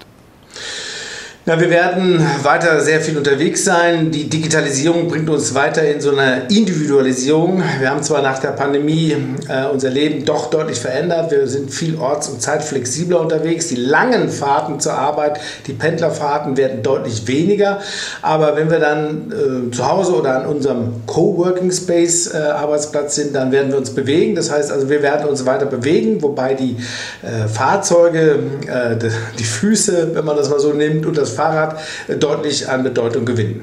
[1.48, 4.10] Na, wir werden weiter sehr viel unterwegs sein.
[4.10, 7.62] Die Digitalisierung bringt uns weiter in so eine Individualisierung.
[7.78, 9.14] Wir haben zwar nach der Pandemie
[9.48, 11.30] äh, unser Leben doch deutlich verändert.
[11.30, 13.68] Wir sind viel orts- und zeitflexibler unterwegs.
[13.68, 15.38] Die langen Fahrten zur Arbeit,
[15.68, 17.78] die Pendlerfahrten werden deutlich weniger.
[18.22, 23.36] Aber wenn wir dann äh, zu Hause oder an unserem Coworking Space äh, Arbeitsplatz sind,
[23.36, 24.34] dann werden wir uns bewegen.
[24.34, 26.76] Das heißt also, wir werden uns weiter bewegen, wobei die
[27.22, 28.96] äh, Fahrzeuge, äh,
[29.38, 31.78] die Füße, wenn man das mal so nimmt, und das Fahrrad
[32.18, 33.62] deutlich an Bedeutung gewinnen.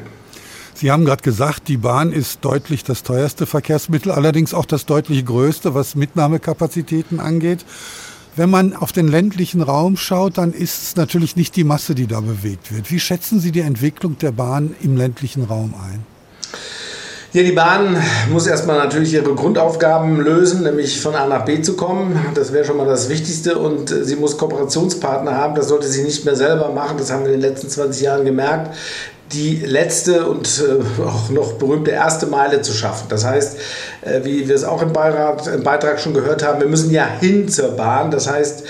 [0.76, 5.26] Sie haben gerade gesagt, die Bahn ist deutlich das teuerste Verkehrsmittel, allerdings auch das deutlich
[5.26, 7.66] größte, was Mitnahmekapazitäten angeht.
[8.36, 12.08] Wenn man auf den ländlichen Raum schaut, dann ist es natürlich nicht die Masse, die
[12.08, 12.90] da bewegt wird.
[12.90, 16.13] Wie schätzen Sie die Entwicklung der Bahn im ländlichen Raum ein?
[17.34, 17.98] Ja, die Bahn
[18.32, 22.16] muss erstmal natürlich ihre Grundaufgaben lösen, nämlich von A nach B zu kommen.
[22.36, 23.58] Das wäre schon mal das Wichtigste.
[23.58, 25.56] Und sie muss Kooperationspartner haben.
[25.56, 26.98] Das sollte sie nicht mehr selber machen.
[27.00, 28.76] Das haben wir in den letzten 20 Jahren gemerkt
[29.32, 33.06] die letzte und äh, auch noch berühmte erste Meile zu schaffen.
[33.10, 33.60] Das heißt, äh,
[34.24, 36.60] wie wir es auch im, Beirat, im Beitrag schon gehört haben.
[36.60, 38.12] Wir müssen ja hin zur Bahn.
[38.12, 38.64] Das heißt,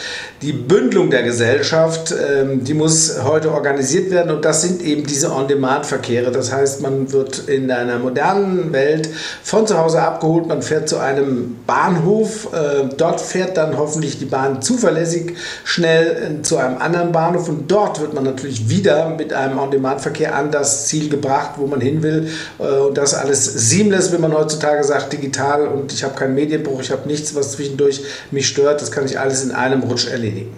[0.44, 5.32] die Bündelung der Gesellschaft, ähm, die muss heute organisiert werden und das sind eben diese
[5.32, 6.32] On-Demand-Verkehre.
[6.32, 9.10] Das heißt, man wird in einer modernen Welt
[9.42, 14.26] von zu Hause abgeholt, man fährt zu einem Bahnhof, äh, dort fährt dann hoffentlich die
[14.26, 19.58] Bahn zuverlässig schnell zu einem anderen Bahnhof und dort wird man natürlich wieder mit einem
[19.58, 22.30] On-Demand-Verkehr an das Ziel gebracht, wo man hin will
[22.60, 26.82] äh, und das alles seamless, wie man heutzutage sagt, digital und ich habe keinen Medienbruch,
[26.82, 28.02] ich habe nichts, was zwischendurch
[28.32, 30.52] mich stört, das kann ich alles in einem Rutsch erledigen.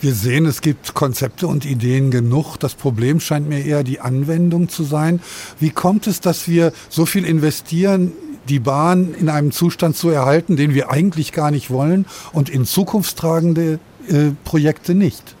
[0.00, 2.56] Wir sehen, es gibt Konzepte und Ideen genug.
[2.56, 5.20] Das Problem scheint mir eher die Anwendung zu sein.
[5.60, 8.12] Wie kommt es, dass wir so viel investieren,
[8.48, 12.64] die Bahn in einem Zustand zu erhalten, den wir eigentlich gar nicht wollen und in
[12.64, 13.78] zukunftstragende
[14.08, 15.36] äh, Projekte nicht?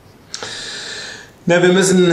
[1.44, 2.12] Na, wir müssen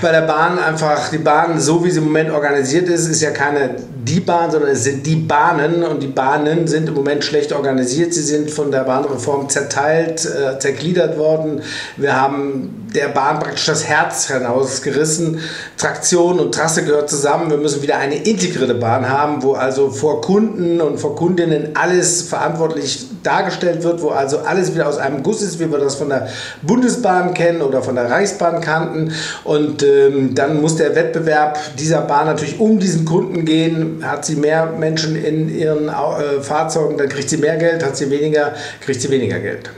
[0.00, 3.30] bei der Bahn einfach, die Bahn, so wie sie im Moment organisiert ist, ist ja
[3.30, 7.52] keine die Bahn, sondern es sind die Bahnen und die Bahnen sind im Moment schlecht
[7.52, 8.14] organisiert.
[8.14, 11.60] Sie sind von der Bahnreform zerteilt, äh, zergliedert worden.
[11.98, 15.40] Wir haben der Bahn praktisch das Herz herausgerissen.
[15.76, 17.50] Traktion und Trasse gehört zusammen.
[17.50, 22.22] Wir müssen wieder eine integrierte Bahn haben, wo also vor Kunden und vor Kundinnen alles
[22.22, 26.08] verantwortlich dargestellt wird, wo also alles wieder aus einem Guss ist, wie wir das von
[26.08, 26.28] der
[26.62, 29.12] Bundesbahn kennen oder von der Reichsbahn kannten.
[29.44, 34.02] Und ähm, dann muss der Wettbewerb dieser Bahn natürlich um diesen Kunden gehen.
[34.02, 37.84] Hat sie mehr Menschen in ihren äh, Fahrzeugen, dann kriegt sie mehr Geld.
[37.84, 39.70] Hat sie weniger, kriegt sie weniger Geld.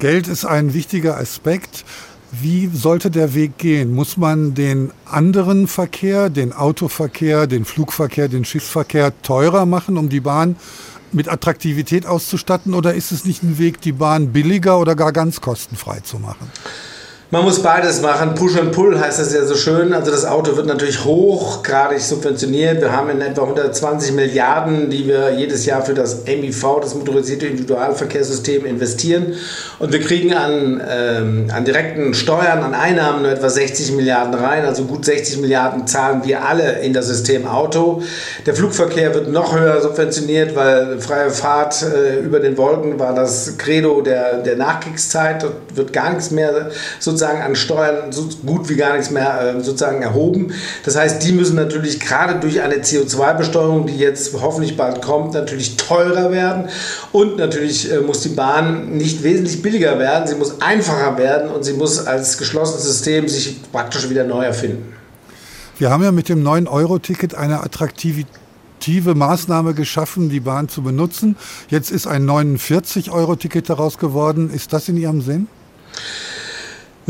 [0.00, 1.84] Geld ist ein wichtiger Aspekt.
[2.32, 3.94] Wie sollte der Weg gehen?
[3.94, 10.20] Muss man den anderen Verkehr, den Autoverkehr, den Flugverkehr, den Schiffsverkehr teurer machen, um die
[10.20, 10.56] Bahn
[11.12, 12.72] mit Attraktivität auszustatten?
[12.72, 16.50] Oder ist es nicht ein Weg, die Bahn billiger oder gar ganz kostenfrei zu machen?
[17.32, 18.34] Man muss beides machen.
[18.34, 19.92] Push and Pull heißt das ja so schön.
[19.92, 22.80] Also das Auto wird natürlich hochgradig subventioniert.
[22.80, 27.46] Wir haben in etwa 120 Milliarden, die wir jedes Jahr für das MIV, das motorisierte
[27.46, 29.34] Individualverkehrssystem, investieren.
[29.78, 34.64] Und wir kriegen an, ähm, an direkten Steuern, an Einnahmen nur etwa 60 Milliarden rein.
[34.64, 38.02] Also gut 60 Milliarden zahlen wir alle in das System Auto.
[38.44, 43.56] Der Flugverkehr wird noch höher subventioniert, weil freie Fahrt äh, über den Wolken war das
[43.56, 45.44] Credo der, der Nachkriegszeit.
[45.44, 49.56] Dort wird gar nichts mehr sozusagen sozusagen an Steuern so gut wie gar nichts mehr
[49.56, 50.54] äh, sozusagen erhoben.
[50.84, 55.76] Das heißt, die müssen natürlich gerade durch eine CO2-Besteuerung, die jetzt hoffentlich bald kommt, natürlich
[55.76, 56.68] teurer werden.
[57.12, 61.62] Und natürlich äh, muss die Bahn nicht wesentlich billiger werden, sie muss einfacher werden und
[61.62, 64.94] sie muss als geschlossenes System sich praktisch wieder neu erfinden.
[65.78, 68.24] Wir haben ja mit dem 9-Euro-Ticket eine attraktive
[69.14, 71.36] Maßnahme geschaffen, die Bahn zu benutzen.
[71.68, 74.50] Jetzt ist ein 49-Euro-Ticket daraus geworden.
[74.50, 75.48] Ist das in Ihrem Sinn?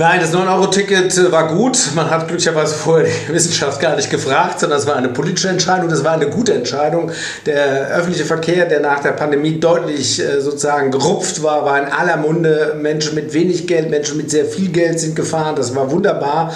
[0.00, 1.90] Nein, das 9-Euro-Ticket äh, war gut.
[1.94, 5.90] Man hat glücklicherweise vorher die Wissenschaft gar nicht gefragt, sondern es war eine politische Entscheidung.
[5.90, 7.10] Das war eine gute Entscheidung.
[7.44, 12.16] Der öffentliche Verkehr, der nach der Pandemie deutlich äh, sozusagen gerupft war, war in aller
[12.16, 12.78] Munde.
[12.80, 15.54] Menschen mit wenig Geld, Menschen mit sehr viel Geld sind gefahren.
[15.54, 16.54] Das war wunderbar.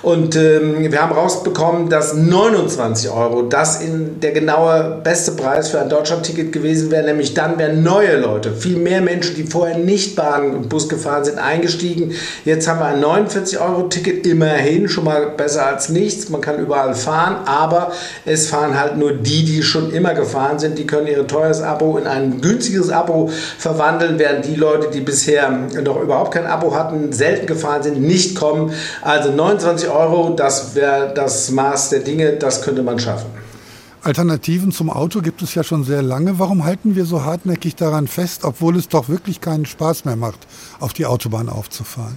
[0.00, 5.82] Und ähm, wir haben rausbekommen, dass 29 Euro das in der genaue beste Preis für
[5.82, 7.04] ein Deutschland-Ticket gewesen wäre.
[7.04, 11.26] Nämlich dann wären neue Leute, viel mehr Menschen, die vorher nicht Bahn und Bus gefahren
[11.26, 12.14] sind, eingestiegen.
[12.46, 16.28] Jetzt haben wir ein 49-Euro-Ticket, immerhin schon mal besser als nichts.
[16.28, 17.92] Man kann überall fahren, aber
[18.24, 20.78] es fahren halt nur die, die schon immer gefahren sind.
[20.78, 25.50] Die können ihr teures Abo in ein günstiges Abo verwandeln, während die Leute, die bisher
[25.50, 28.72] noch überhaupt kein Abo hatten, selten gefahren sind, nicht kommen.
[29.02, 33.30] Also 29 Euro, das wäre das Maß der Dinge, das könnte man schaffen.
[34.06, 36.38] Alternativen zum Auto gibt es ja schon sehr lange.
[36.38, 40.46] Warum halten wir so hartnäckig daran fest, obwohl es doch wirklich keinen Spaß mehr macht,
[40.78, 42.16] auf die Autobahn aufzufahren?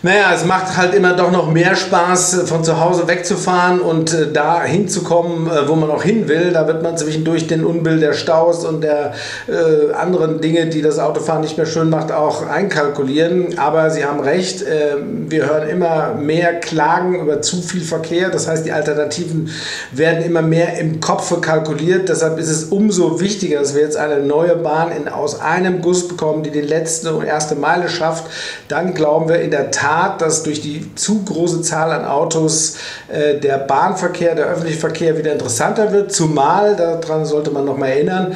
[0.00, 4.30] Naja, es macht halt immer doch noch mehr Spaß, von zu Hause wegzufahren und äh,
[4.32, 6.52] da hinzukommen, äh, wo man auch hin will.
[6.52, 9.14] Da wird man zwischendurch den Unbill der Staus und der
[9.48, 13.58] äh, anderen Dinge, die das Autofahren nicht mehr schön macht, auch einkalkulieren.
[13.58, 18.30] Aber Sie haben recht, äh, wir hören immer mehr Klagen über zu viel Verkehr.
[18.30, 19.50] Das heißt, die Alternativen
[19.90, 22.08] werden immer mehr im Kopf kalkuliert.
[22.08, 26.06] Deshalb ist es umso wichtiger, dass wir jetzt eine neue Bahn in, aus einem Guss
[26.06, 28.26] bekommen, die die letzte und erste Meile schafft.
[28.68, 32.76] Dann glauben wir in der Tat, Tat, dass durch die zu große Zahl an Autos
[33.08, 36.12] äh, der Bahnverkehr, der öffentliche Verkehr wieder interessanter wird.
[36.12, 38.34] Zumal, daran sollte man noch mal erinnern,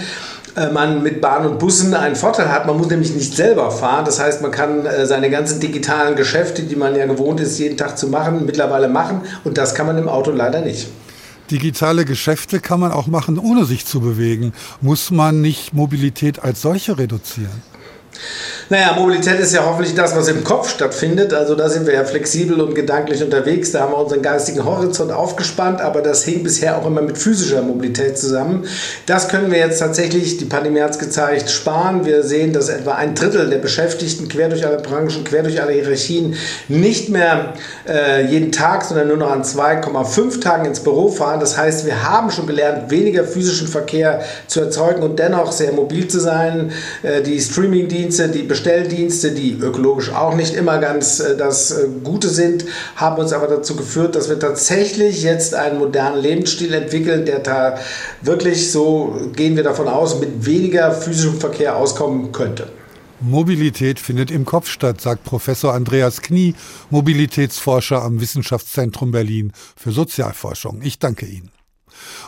[0.57, 2.67] äh, man mit Bahn und Bussen einen Vorteil hat.
[2.67, 4.07] Man muss nämlich nicht selber fahren.
[4.07, 7.77] Das heißt, man kann äh, seine ganzen digitalen Geschäfte, die man ja gewohnt ist, jeden
[7.77, 9.21] Tag zu machen, mittlerweile machen.
[9.45, 10.89] Und das kann man im Auto leider nicht.
[11.51, 14.55] Digitale Geschäfte kann man auch machen, ohne sich zu bewegen.
[14.81, 17.72] Muss man nicht Mobilität als solche reduzieren?
[18.73, 21.35] Naja, Mobilität ist ja hoffentlich das, was im Kopf stattfindet.
[21.35, 23.71] Also da sind wir ja flexibel und gedanklich unterwegs.
[23.73, 27.61] Da haben wir unseren geistigen Horizont aufgespannt, aber das hing bisher auch immer mit physischer
[27.61, 28.67] Mobilität zusammen.
[29.05, 32.07] Das können wir jetzt tatsächlich, die Pandemie hat es gezeigt, sparen.
[32.07, 35.73] Wir sehen, dass etwa ein Drittel der Beschäftigten quer durch alle Branchen, quer durch alle
[35.73, 36.37] Hierarchien
[36.69, 37.55] nicht mehr
[37.87, 41.41] äh, jeden Tag, sondern nur noch an 2,5 Tagen ins Büro fahren.
[41.41, 46.09] Das heißt, wir haben schon gelernt, weniger physischen Verkehr zu erzeugen und dennoch sehr mobil
[46.09, 46.73] zu sein.
[47.03, 52.29] Äh, die Streamingdienste, die Bestelldienste, die ökologisch auch nicht immer ganz äh, das äh, Gute
[52.29, 52.65] sind,
[52.97, 57.79] haben uns aber dazu geführt, dass wir tatsächlich jetzt einen modernen Lebensstil entwickeln, der da
[58.23, 62.69] wirklich, so gehen wir davon aus, mit weniger physischem Verkehr auskommen könnte.
[63.21, 66.55] Mobilität findet im Kopf statt, sagt Professor Andreas Knie,
[66.91, 70.83] Mobilitätsforscher am Wissenschaftszentrum Berlin für Sozialforschung.
[70.83, 71.62] Ich danke Ihnen.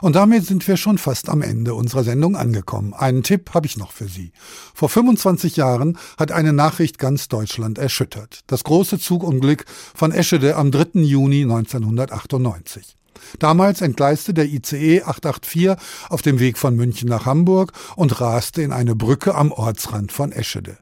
[0.01, 2.95] Und damit sind wir schon fast am Ende unserer Sendung angekommen.
[2.95, 4.33] Einen Tipp habe ich noch für Sie.
[4.75, 8.41] Vor 25 Jahren hat eine Nachricht ganz Deutschland erschüttert.
[8.47, 9.64] Das große Zugunglück
[9.95, 11.01] von Eschede am 3.
[11.01, 12.97] Juni 1998.
[13.39, 15.77] Damals entgleiste der ICE 884
[16.09, 20.33] auf dem Weg von München nach Hamburg und raste in eine Brücke am Ortsrand von
[20.33, 20.79] Eschede.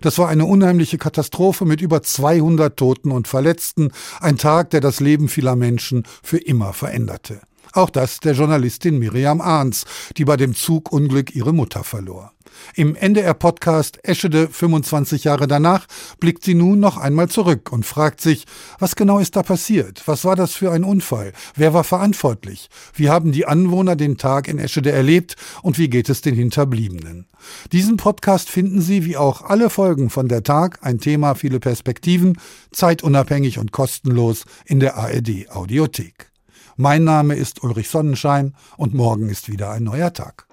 [0.00, 5.00] Das war eine unheimliche Katastrophe mit über 200 Toten und Verletzten, ein Tag, der das
[5.00, 7.40] Leben vieler Menschen für immer veränderte.
[7.74, 9.84] Auch das der Journalistin Miriam Ahns,
[10.16, 12.30] die bei dem Zugunglück ihre Mutter verlor.
[12.76, 15.86] Im NDR-Podcast Eschede 25 Jahre danach
[16.20, 18.44] blickt sie nun noch einmal zurück und fragt sich,
[18.78, 20.02] was genau ist da passiert?
[20.06, 21.32] Was war das für ein Unfall?
[21.56, 22.68] Wer war verantwortlich?
[22.94, 27.26] Wie haben die Anwohner den Tag in Eschede erlebt und wie geht es den Hinterbliebenen?
[27.72, 32.38] Diesen Podcast finden Sie wie auch alle Folgen von der Tag, ein Thema, viele Perspektiven,
[32.70, 36.33] zeitunabhängig und kostenlos in der ARD Audiothek.
[36.76, 40.48] Mein Name ist Ulrich Sonnenschein und morgen ist wieder ein neuer Tag.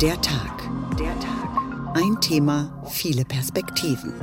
[0.00, 0.62] Der Tag.
[0.98, 1.94] Der Tag.
[1.94, 4.14] Ein Thema, viele Perspektiven.